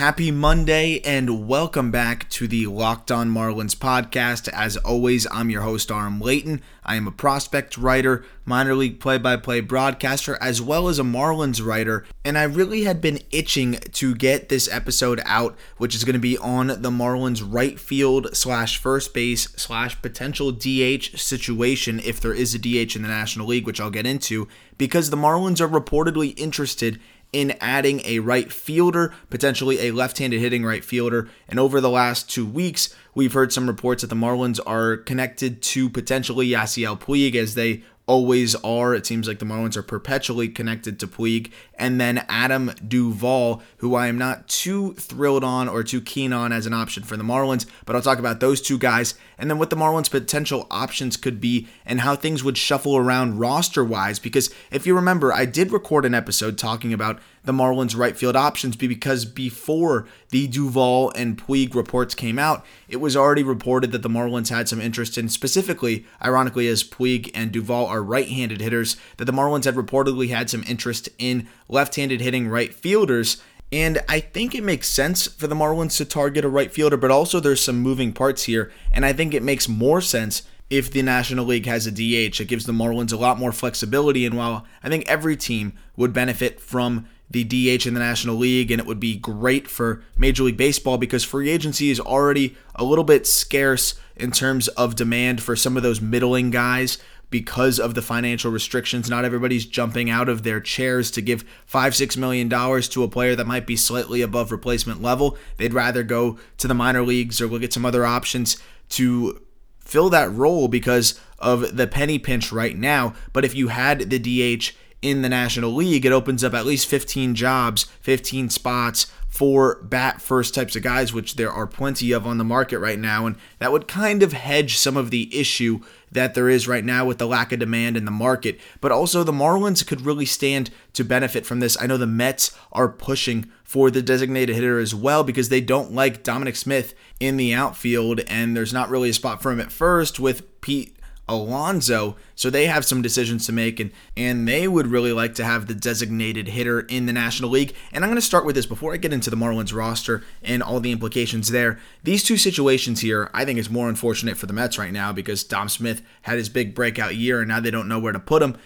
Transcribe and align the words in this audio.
Happy 0.00 0.30
Monday 0.30 1.00
and 1.00 1.46
welcome 1.46 1.90
back 1.90 2.26
to 2.30 2.48
the 2.48 2.66
Locked 2.68 3.10
On 3.10 3.28
Marlins 3.30 3.76
podcast. 3.76 4.48
As 4.48 4.78
always, 4.78 5.26
I'm 5.30 5.50
your 5.50 5.60
host, 5.60 5.90
Aram 5.90 6.22
Leighton. 6.22 6.62
I 6.82 6.96
am 6.96 7.06
a 7.06 7.12
prospect 7.12 7.76
writer, 7.76 8.24
minor 8.46 8.74
league 8.74 8.98
play 8.98 9.18
by 9.18 9.36
play 9.36 9.60
broadcaster, 9.60 10.38
as 10.40 10.62
well 10.62 10.88
as 10.88 10.98
a 10.98 11.02
Marlins 11.02 11.62
writer. 11.62 12.06
And 12.24 12.38
I 12.38 12.44
really 12.44 12.84
had 12.84 13.02
been 13.02 13.18
itching 13.30 13.74
to 13.74 14.14
get 14.14 14.48
this 14.48 14.72
episode 14.72 15.20
out, 15.26 15.58
which 15.76 15.94
is 15.94 16.04
going 16.04 16.14
to 16.14 16.18
be 16.18 16.38
on 16.38 16.68
the 16.68 16.90
Marlins 16.90 17.46
right 17.46 17.78
field 17.78 18.34
slash 18.34 18.78
first 18.78 19.12
base 19.12 19.52
slash 19.56 20.00
potential 20.00 20.50
DH 20.50 21.18
situation 21.20 22.00
if 22.00 22.22
there 22.22 22.32
is 22.32 22.54
a 22.54 22.58
DH 22.58 22.96
in 22.96 23.02
the 23.02 23.08
National 23.08 23.48
League, 23.48 23.66
which 23.66 23.82
I'll 23.82 23.90
get 23.90 24.06
into, 24.06 24.48
because 24.78 25.10
the 25.10 25.18
Marlins 25.18 25.60
are 25.60 25.68
reportedly 25.68 26.32
interested 26.38 26.98
in 27.32 27.56
adding 27.60 28.00
a 28.04 28.18
right 28.18 28.52
fielder, 28.52 29.14
potentially 29.28 29.88
a 29.88 29.92
left 29.92 30.18
handed 30.18 30.40
hitting 30.40 30.64
right 30.64 30.84
fielder. 30.84 31.28
And 31.48 31.58
over 31.58 31.80
the 31.80 31.90
last 31.90 32.28
two 32.28 32.46
weeks, 32.46 32.94
we've 33.14 33.32
heard 33.32 33.52
some 33.52 33.66
reports 33.66 34.02
that 34.02 34.08
the 34.08 34.16
Marlins 34.16 34.60
are 34.66 34.96
connected 34.96 35.62
to 35.62 35.88
potentially 35.88 36.48
Yasiel 36.48 36.98
Puig 36.98 37.34
as 37.34 37.54
they 37.54 37.82
always 38.06 38.56
are. 38.56 38.92
It 38.94 39.06
seems 39.06 39.28
like 39.28 39.38
the 39.38 39.46
Marlins 39.46 39.76
are 39.76 39.84
perpetually 39.84 40.48
connected 40.48 40.98
to 40.98 41.06
Puig. 41.06 41.52
And 41.80 41.98
then 41.98 42.26
Adam 42.28 42.72
Duvall, 42.86 43.62
who 43.78 43.94
I 43.94 44.06
am 44.08 44.18
not 44.18 44.46
too 44.48 44.92
thrilled 44.94 45.42
on 45.42 45.66
or 45.66 45.82
too 45.82 46.02
keen 46.02 46.32
on 46.32 46.52
as 46.52 46.66
an 46.66 46.74
option 46.74 47.02
for 47.02 47.16
the 47.16 47.24
Marlins, 47.24 47.64
but 47.86 47.96
I'll 47.96 48.02
talk 48.02 48.18
about 48.18 48.38
those 48.38 48.60
two 48.60 48.76
guys 48.76 49.14
and 49.38 49.48
then 49.48 49.58
what 49.58 49.70
the 49.70 49.76
Marlins' 49.76 50.10
potential 50.10 50.66
options 50.70 51.16
could 51.16 51.40
be 51.40 51.66
and 51.86 52.00
how 52.00 52.14
things 52.14 52.44
would 52.44 52.58
shuffle 52.58 52.98
around 52.98 53.38
roster 53.38 53.82
wise. 53.82 54.18
Because 54.18 54.50
if 54.70 54.86
you 54.86 54.94
remember, 54.94 55.32
I 55.32 55.46
did 55.46 55.72
record 55.72 56.04
an 56.04 56.14
episode 56.14 56.58
talking 56.58 56.92
about 56.92 57.18
the 57.44 57.52
Marlins' 57.52 57.96
right 57.96 58.16
field 58.16 58.36
options 58.36 58.76
because 58.76 59.24
before 59.24 60.06
the 60.28 60.46
Duvall 60.46 61.10
and 61.12 61.38
Puig 61.38 61.74
reports 61.74 62.14
came 62.14 62.38
out, 62.38 62.64
it 62.88 62.98
was 62.98 63.16
already 63.16 63.42
reported 63.42 63.92
that 63.92 64.02
the 64.02 64.10
Marlins 64.10 64.50
had 64.50 64.68
some 64.68 64.80
interest 64.80 65.16
in 65.16 65.28
specifically, 65.28 66.04
ironically, 66.22 66.68
as 66.68 66.84
Puig 66.84 67.30
and 67.34 67.50
Duvall 67.50 67.86
are 67.86 68.02
right 68.02 68.28
handed 68.28 68.60
hitters, 68.60 68.96
that 69.16 69.24
the 69.24 69.32
Marlins 69.32 69.64
had 69.64 69.74
reportedly 69.74 70.28
had 70.28 70.50
some 70.50 70.64
interest 70.68 71.08
in 71.18 71.48
left 71.70 71.96
handed 71.96 72.20
hitting 72.20 72.48
right 72.48 72.74
fielders. 72.74 73.42
And 73.72 74.02
I 74.08 74.20
think 74.20 74.54
it 74.54 74.64
makes 74.64 74.88
sense 74.88 75.26
for 75.28 75.46
the 75.46 75.54
Marlins 75.54 75.96
to 75.98 76.04
target 76.04 76.44
a 76.44 76.48
right 76.48 76.72
fielder, 76.72 76.96
but 76.96 77.10
also 77.10 77.38
there's 77.38 77.60
some 77.60 77.78
moving 77.78 78.12
parts 78.12 78.44
here. 78.44 78.72
And 78.90 79.06
I 79.06 79.12
think 79.12 79.32
it 79.32 79.44
makes 79.44 79.68
more 79.68 80.00
sense 80.00 80.42
if 80.68 80.90
the 80.90 81.02
National 81.02 81.44
League 81.44 81.66
has 81.66 81.86
a 81.86 81.92
DH. 81.92 82.40
It 82.40 82.48
gives 82.48 82.66
the 82.66 82.72
Marlins 82.72 83.12
a 83.12 83.16
lot 83.16 83.38
more 83.38 83.52
flexibility. 83.52 84.26
And 84.26 84.36
while 84.36 84.66
I 84.82 84.88
think 84.88 85.08
every 85.08 85.36
team 85.36 85.72
would 85.96 86.12
benefit 86.12 86.60
from 86.60 87.06
the 87.30 87.44
DH 87.44 87.86
in 87.86 87.94
the 87.94 88.00
National 88.00 88.34
League, 88.34 88.72
and 88.72 88.80
it 88.80 88.86
would 88.86 88.98
be 88.98 89.16
great 89.16 89.68
for 89.68 90.02
Major 90.18 90.42
League 90.42 90.56
Baseball 90.56 90.98
because 90.98 91.22
free 91.22 91.48
agency 91.48 91.90
is 91.90 92.00
already 92.00 92.56
a 92.74 92.82
little 92.82 93.04
bit 93.04 93.24
scarce 93.24 93.94
in 94.16 94.32
terms 94.32 94.66
of 94.68 94.96
demand 94.96 95.40
for 95.40 95.54
some 95.54 95.76
of 95.76 95.84
those 95.84 96.00
middling 96.00 96.50
guys 96.50 96.98
because 97.30 97.78
of 97.78 97.94
the 97.94 98.02
financial 98.02 98.50
restrictions. 98.50 99.08
Not 99.08 99.24
everybody's 99.24 99.64
jumping 99.64 100.10
out 100.10 100.28
of 100.28 100.42
their 100.42 100.60
chairs 100.60 101.10
to 101.12 101.22
give 101.22 101.44
five, 101.64 101.94
six 101.94 102.16
million 102.16 102.48
dollars 102.48 102.88
to 102.90 103.02
a 103.02 103.08
player 103.08 103.34
that 103.36 103.46
might 103.46 103.66
be 103.66 103.76
slightly 103.76 104.20
above 104.20 104.52
replacement 104.52 105.00
level. 105.00 105.38
They'd 105.56 105.74
rather 105.74 106.02
go 106.02 106.38
to 106.58 106.68
the 106.68 106.74
minor 106.74 107.02
leagues 107.02 107.40
or 107.40 107.46
look 107.46 107.62
at 107.62 107.72
some 107.72 107.86
other 107.86 108.04
options 108.04 108.56
to 108.90 109.40
fill 109.78 110.10
that 110.10 110.32
role 110.32 110.68
because 110.68 111.18
of 111.38 111.76
the 111.76 111.86
penny 111.86 112.18
pinch 112.18 112.52
right 112.52 112.76
now. 112.76 113.14
But 113.32 113.44
if 113.44 113.54
you 113.54 113.68
had 113.68 114.10
the 114.10 114.18
DH 114.18 114.72
in 115.02 115.22
the 115.22 115.28
National 115.28 115.74
League, 115.74 116.04
it 116.04 116.12
opens 116.12 116.44
up 116.44 116.54
at 116.54 116.66
least 116.66 116.86
15 116.86 117.34
jobs, 117.34 117.84
15 118.02 118.50
spots 118.50 119.10
for 119.28 119.76
bat 119.82 120.20
first 120.20 120.54
types 120.54 120.74
of 120.74 120.82
guys, 120.82 121.12
which 121.12 121.36
there 121.36 121.52
are 121.52 121.66
plenty 121.66 122.12
of 122.12 122.26
on 122.26 122.36
the 122.36 122.44
market 122.44 122.78
right 122.80 122.98
now. 122.98 123.26
And 123.26 123.36
that 123.60 123.72
would 123.72 123.88
kind 123.88 124.22
of 124.22 124.32
hedge 124.32 124.76
some 124.76 124.96
of 124.96 125.10
the 125.10 125.34
issue 125.38 125.80
that 126.10 126.34
there 126.34 126.48
is 126.48 126.66
right 126.66 126.84
now 126.84 127.06
with 127.06 127.18
the 127.18 127.28
lack 127.28 127.52
of 127.52 127.60
demand 127.60 127.96
in 127.96 128.04
the 128.04 128.10
market. 128.10 128.58
But 128.80 128.92
also, 128.92 129.22
the 129.22 129.32
Marlins 129.32 129.86
could 129.86 130.00
really 130.00 130.26
stand 130.26 130.70
to 130.94 131.04
benefit 131.04 131.46
from 131.46 131.60
this. 131.60 131.80
I 131.80 131.86
know 131.86 131.96
the 131.96 132.06
Mets 132.06 132.56
are 132.72 132.88
pushing 132.88 133.50
for 133.62 133.90
the 133.90 134.02
designated 134.02 134.56
hitter 134.56 134.80
as 134.80 134.94
well 134.94 135.22
because 135.22 135.48
they 135.48 135.60
don't 135.60 135.92
like 135.92 136.24
Dominic 136.24 136.56
Smith 136.56 136.92
in 137.20 137.36
the 137.36 137.54
outfield, 137.54 138.20
and 138.26 138.56
there's 138.56 138.72
not 138.72 138.90
really 138.90 139.10
a 139.10 139.14
spot 139.14 139.40
for 139.40 139.52
him 139.52 139.60
at 139.60 139.70
first 139.70 140.18
with 140.18 140.60
Pete 140.60 140.96
Alonso. 141.30 142.16
So 142.34 142.50
they 142.50 142.66
have 142.66 142.84
some 142.84 143.02
decisions 143.02 143.46
to 143.46 143.52
make, 143.52 143.78
and, 143.78 143.92
and 144.16 144.46
they 144.46 144.66
would 144.66 144.88
really 144.88 145.12
like 145.12 145.34
to 145.36 145.44
have 145.44 145.66
the 145.66 145.74
designated 145.74 146.48
hitter 146.48 146.80
in 146.80 147.06
the 147.06 147.12
National 147.12 147.50
League. 147.50 147.74
And 147.92 148.04
I'm 148.04 148.10
going 148.10 148.16
to 148.16 148.26
start 148.26 148.44
with 148.44 148.56
this 148.56 148.66
before 148.66 148.92
I 148.92 148.96
get 148.96 149.12
into 149.12 149.30
the 149.30 149.36
Marlins 149.36 149.74
roster 149.74 150.24
and 150.42 150.62
all 150.62 150.80
the 150.80 150.92
implications 150.92 151.50
there. 151.50 151.78
These 152.02 152.24
two 152.24 152.36
situations 152.36 153.00
here, 153.00 153.30
I 153.32 153.44
think, 153.44 153.58
is 153.58 153.70
more 153.70 153.88
unfortunate 153.88 154.36
for 154.36 154.46
the 154.46 154.52
Mets 154.52 154.76
right 154.76 154.92
now 154.92 155.12
because 155.12 155.44
Dom 155.44 155.68
Smith 155.68 156.02
had 156.22 156.36
his 156.36 156.48
big 156.48 156.74
breakout 156.74 157.14
year, 157.14 157.40
and 157.40 157.48
now 157.48 157.60
they 157.60 157.70
don't 157.70 157.88
know 157.88 158.00
where 158.00 158.12
to 158.12 158.18
put 158.18 158.42
him. 158.42 158.58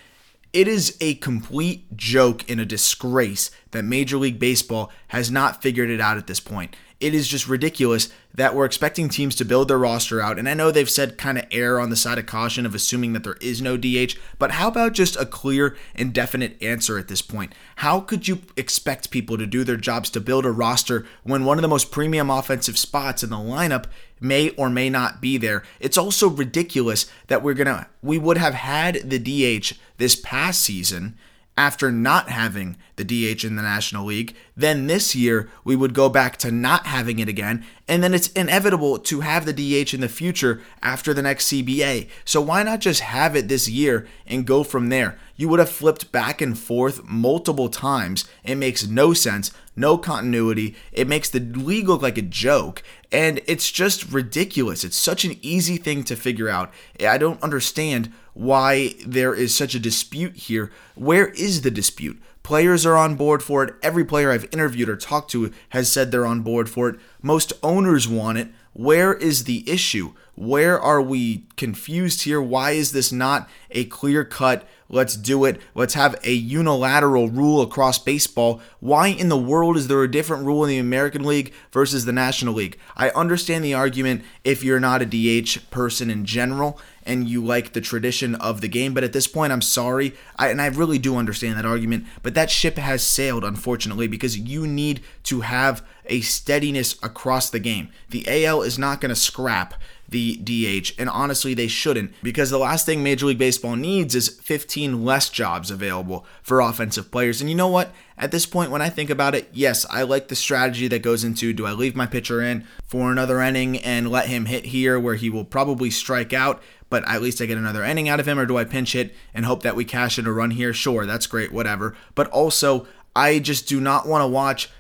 It 0.55 0.69
is 0.69 0.97
a 1.01 1.17
complete 1.17 1.97
joke 1.97 2.49
and 2.49 2.61
a 2.61 2.65
disgrace 2.65 3.51
that 3.73 3.85
Major 3.85 4.17
League 4.17 4.39
Baseball 4.39 4.93
has 5.09 5.31
not 5.31 5.61
figured 5.63 5.91
it 5.91 6.01
out 6.01 6.17
at 6.17 6.29
this 6.29 6.41
point 6.41 6.77
it 7.01 7.15
is 7.15 7.29
just 7.29 7.49
ridiculous 7.49 8.09
that 8.35 8.55
we're 8.55 8.65
expecting 8.65 9.09
teams 9.09 9.35
to 9.37 9.45
build 9.45 9.69
their 9.69 9.79
roster 9.79 10.21
out. 10.21 10.39
And 10.39 10.49
I 10.49 10.55
know 10.55 10.71
they've 10.71 10.89
said 10.89 11.19
kind 11.19 11.39
of 11.39 11.45
err 11.51 11.79
on 11.79 11.91
the 11.91 11.97
side 11.97 12.19
of 12.19 12.27
caution 12.27 12.67
of 12.67 12.75
assuming 12.75 13.13
that 13.13 13.25
there 13.25 13.37
is 13.41 13.61
no 13.61 13.77
DH, 13.77 14.17
but 14.39 14.53
how 14.53 14.69
about 14.69 14.93
just 14.93 15.17
a 15.17 15.27
clear 15.27 15.77
and 15.95 16.13
definite 16.13 16.61
answer 16.63 16.99
at 16.99 17.09
this 17.09 17.23
point? 17.23 17.53
How 17.77 18.01
could 18.01 18.27
you 18.27 18.41
expect 18.57 19.11
people 19.11 19.39
to 19.39 19.47
do 19.47 19.65
their 19.65 19.77
jobs 19.77 20.11
to 20.11 20.21
build 20.21 20.47
a 20.47 20.51
roster 20.51 21.07
when 21.23 21.45
one 21.45 21.59
of 21.59 21.63
the 21.63 21.69
most 21.69 21.91
premium 21.91 22.31
offensive 22.31 22.79
spots 22.79 23.23
in 23.23 23.31
the 23.31 23.37
lineup 23.37 23.87
may 24.21 24.51
or 24.51 24.71
may 24.71 24.89
not 24.89 25.21
be 25.21 25.37
there? 25.37 25.63
It's 25.81 25.99
also 25.99 26.29
ridiculous 26.29 27.07
that 27.27 27.43
we're 27.43 27.55
going 27.55 27.67
to 27.67 27.87
we 28.03 28.19
would 28.19 28.39
have 28.39 28.55
had 28.55 29.11
the 29.11 29.19
DH 29.19 29.75
this 29.99 30.17
past 30.17 30.61
season 30.61 31.17
after 31.57 31.93
not 31.93 32.29
having 32.29 32.77
the 32.97 33.05
DH 33.05 33.45
in 33.45 33.57
the 33.57 33.63
National 33.63 34.07
League. 34.07 34.35
Then 34.57 34.87
this 34.87 35.15
year, 35.15 35.49
we 35.65 35.77
would 35.77 35.95
go 35.95 36.09
back 36.09 36.37
to 36.39 36.51
not 36.51 36.87
having 36.87 37.19
it 37.19 37.29
again. 37.29 37.65
And 37.87 38.03
then 38.03 38.15
it's 38.15 38.29
inevitable 38.29 38.99
to 38.99 39.21
have 39.21 39.47
the 39.47 39.53
DH 39.53 39.95
in 39.95 40.01
the 40.01 40.09
future 40.09 40.63
after 40.83 41.13
the 41.13 41.23
next 41.23 41.49
CBA. 41.49 42.09
So 42.25 42.41
why 42.41 42.63
not 42.63 42.81
just 42.81 43.01
have 43.01 43.37
it 43.37 43.49
this 43.49 43.69
year 43.69 44.07
and 44.27 44.47
go 44.47 44.65
from 44.65 44.89
there? 44.89 45.19
You 45.37 45.49
would 45.49 45.59
have 45.59 45.71
flipped 45.71 46.13
back 46.13 46.41
and 46.41 46.59
forth 46.59 47.05
multiple 47.05 47.69
times. 47.69 48.25
It 48.45 48.55
makes 48.57 48.87
no 48.87 49.13
sense, 49.13 49.51
no 49.75 49.99
continuity. 49.99 50.77
It 50.93 51.09
makes 51.09 51.29
the 51.29 51.41
league 51.41 51.89
look 51.89 52.03
like 52.03 52.19
a 52.19 52.23
joke. 52.23 52.83
And 53.11 53.41
it's 53.47 53.71
just 53.71 54.11
ridiculous. 54.13 54.85
It's 54.85 54.97
such 54.97 55.25
an 55.25 55.39
easy 55.43 55.77
thing 55.77 56.05
to 56.05 56.17
figure 56.17 56.49
out. 56.49 56.73
I 57.01 57.19
don't 57.19 57.43
understand 57.43 58.13
why 58.35 58.95
there 59.07 59.35
is 59.35 59.55
such 59.55 59.75
a 59.75 59.81
dispute 59.81 60.37
here. 60.37 60.71
Where 60.95 61.29
is 61.29 61.63
the 61.63 61.71
dispute? 61.71 62.21
Players 62.43 62.85
are 62.85 62.97
on 62.97 63.15
board 63.15 63.43
for 63.43 63.65
it. 63.65 63.75
Every 63.83 64.05
player 64.05 64.31
I've 64.31 64.53
interviewed 64.53 64.89
or 64.89 64.97
talked 64.97 65.31
to 65.31 65.51
has 65.71 65.91
said 65.91 66.11
they're 66.11 66.27
on 66.27 66.43
board 66.43 66.69
for 66.69 66.91
it. 66.91 67.01
Most 67.23 67.55
owners 67.63 68.07
want 68.07 68.37
it. 68.37 68.49
Where 68.75 69.15
is 69.15 69.45
the 69.45 69.69
issue? 69.71 70.13
Where 70.35 70.79
are 70.79 71.01
we 71.01 71.47
confused 71.57 72.25
here? 72.25 72.43
Why 72.43 72.73
is 72.73 72.93
this 72.93 73.13
not 73.13 73.49
a 73.71 73.85
clear 73.85 74.25
cut 74.25 74.67
Let's 74.89 75.17
do 75.17 75.45
it. 75.45 75.61
Let's 75.75 75.95
have 75.95 76.15
a 76.25 76.33
unilateral 76.33 77.29
rule 77.29 77.63
across 77.63 77.99
baseball. 77.99 78.61
Why 78.81 79.09
in 79.09 79.29
the 79.29 79.37
world 79.37 79.77
is 79.77 79.89
there 79.89 80.03
a 80.03 80.11
different 80.11 80.45
rule 80.45 80.63
in 80.63 80.69
the 80.69 80.79
American 80.79 81.25
League 81.25 81.53
versus 81.73 82.05
the 82.05 82.13
National 82.13 82.55
League? 82.55 82.79
I 82.97 83.11
understand 83.11 83.65
the 83.65 83.75
argument 83.75 84.23
if 84.45 84.63
you're 84.63 84.81
not 84.81 85.03
a 85.03 85.07
DH 85.07 85.71
person 85.71 86.11
in 86.11 86.25
general 86.25 86.79
and 87.07 87.29
you 87.29 87.45
like 87.45 87.73
the 87.73 87.81
tradition 87.81 88.35
of 88.37 88.61
the 88.61 88.69
game, 88.69 88.95
but 88.95 89.05
at 89.05 89.13
this 89.13 89.27
point, 89.27 89.53
I'm 89.53 89.63
sorry. 89.63 90.15
I, 90.37 90.49
and 90.49 90.61
I 90.61 90.67
really 90.67 90.99
do 90.99 91.17
understand 91.17 91.59
that 91.59 91.67
argument, 91.67 92.07
but 92.23 92.35
that 92.35 92.51
ship 92.51 92.77
has 92.77 93.03
sailed, 93.03 93.45
unfortunately, 93.45 94.09
because 94.09 94.39
you 94.39 94.67
need 94.67 95.03
to 95.25 95.43
have 95.43 95.87
a 96.07 96.21
steadiness 96.21 96.95
across 97.03 97.51
the 97.51 97.59
game. 97.59 97.89
The 98.11 98.45
AL 98.47 98.63
is 98.63 98.79
not 98.79 99.01
going 99.01 99.11
to 99.11 99.17
scrap 99.17 99.75
the 100.09 100.37
DH. 100.37 100.93
And 100.99 101.09
honestly, 101.09 101.55
they 101.55 101.67
shouldn't 101.67 102.13
because 102.23 102.51
the 102.51 102.59
last 102.59 102.87
thing 102.87 103.03
Major 103.03 103.27
League 103.27 103.39
Baseball 103.39 103.77
needs 103.77 104.15
is 104.15 104.29
15 104.29 105.05
less 105.05 105.29
jobs 105.29 105.71
available 105.71 106.27
for 106.43 106.61
offensive 106.61 107.11
players. 107.11 107.41
And 107.41 107.51
you 107.51 107.57
know 107.57 107.69
what? 107.69 107.93
At 108.17 108.31
this 108.31 108.47
point, 108.47 108.71
when 108.71 108.83
I 108.83 108.91
think 108.91 109.11
about 109.11 109.35
it, 109.35 109.49
yes, 109.53 109.85
I 109.91 110.03
like 110.03 110.29
the 110.29 110.37
strategy 110.37 110.87
that 110.89 111.03
goes 111.03 111.25
into 111.25 111.53
do 111.53 111.67
I 111.67 111.73
leave 111.73 111.97
my 111.97 112.07
pitcher 112.07 112.41
in 112.41 112.65
for 112.87 113.11
another 113.11 113.41
inning 113.41 113.79
and 113.79 114.11
let 114.11 114.29
him 114.29 114.47
hit 114.47 114.67
here 114.67 115.01
where 115.01 115.17
he 115.17 115.31
will 115.31 115.45
probably 115.45 115.91
strike 115.91 116.33
out, 116.33 116.63
but 116.95 117.03
at 117.09 117.21
least 117.21 117.43
I 117.43 117.47
get 117.47 117.59
another 117.59 117.83
inning 117.83 118.09
out 118.09 118.21
of 118.21 118.29
him, 118.29 118.39
or 118.39 118.47
do 118.47 118.57
I 118.57 118.63
pinch 118.63 118.95
it 118.95 119.17
and 119.35 119.45
hope 119.45 119.65
that 119.65 119.75
we 119.75 119.85
cash 119.85 120.17
in 120.17 120.29
a 120.29 120.33
run 120.33 120.53
here? 120.53 120.73
Sure, 120.73 121.07
that's 121.07 121.27
great, 121.27 121.51
whatever. 121.51 121.97
But 122.15 122.29
also, 122.29 122.87
I 123.17 123.41
just 123.41 123.67
do 123.67 123.81
not 123.81 124.07
want 124.07 124.23
to 124.23 124.29
watch 124.29 124.71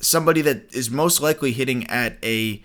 somebody 0.00 0.40
that 0.42 0.72
is 0.72 0.88
most 0.88 1.20
likely 1.20 1.50
hitting 1.50 1.84
at 1.88 2.16
a 2.24 2.62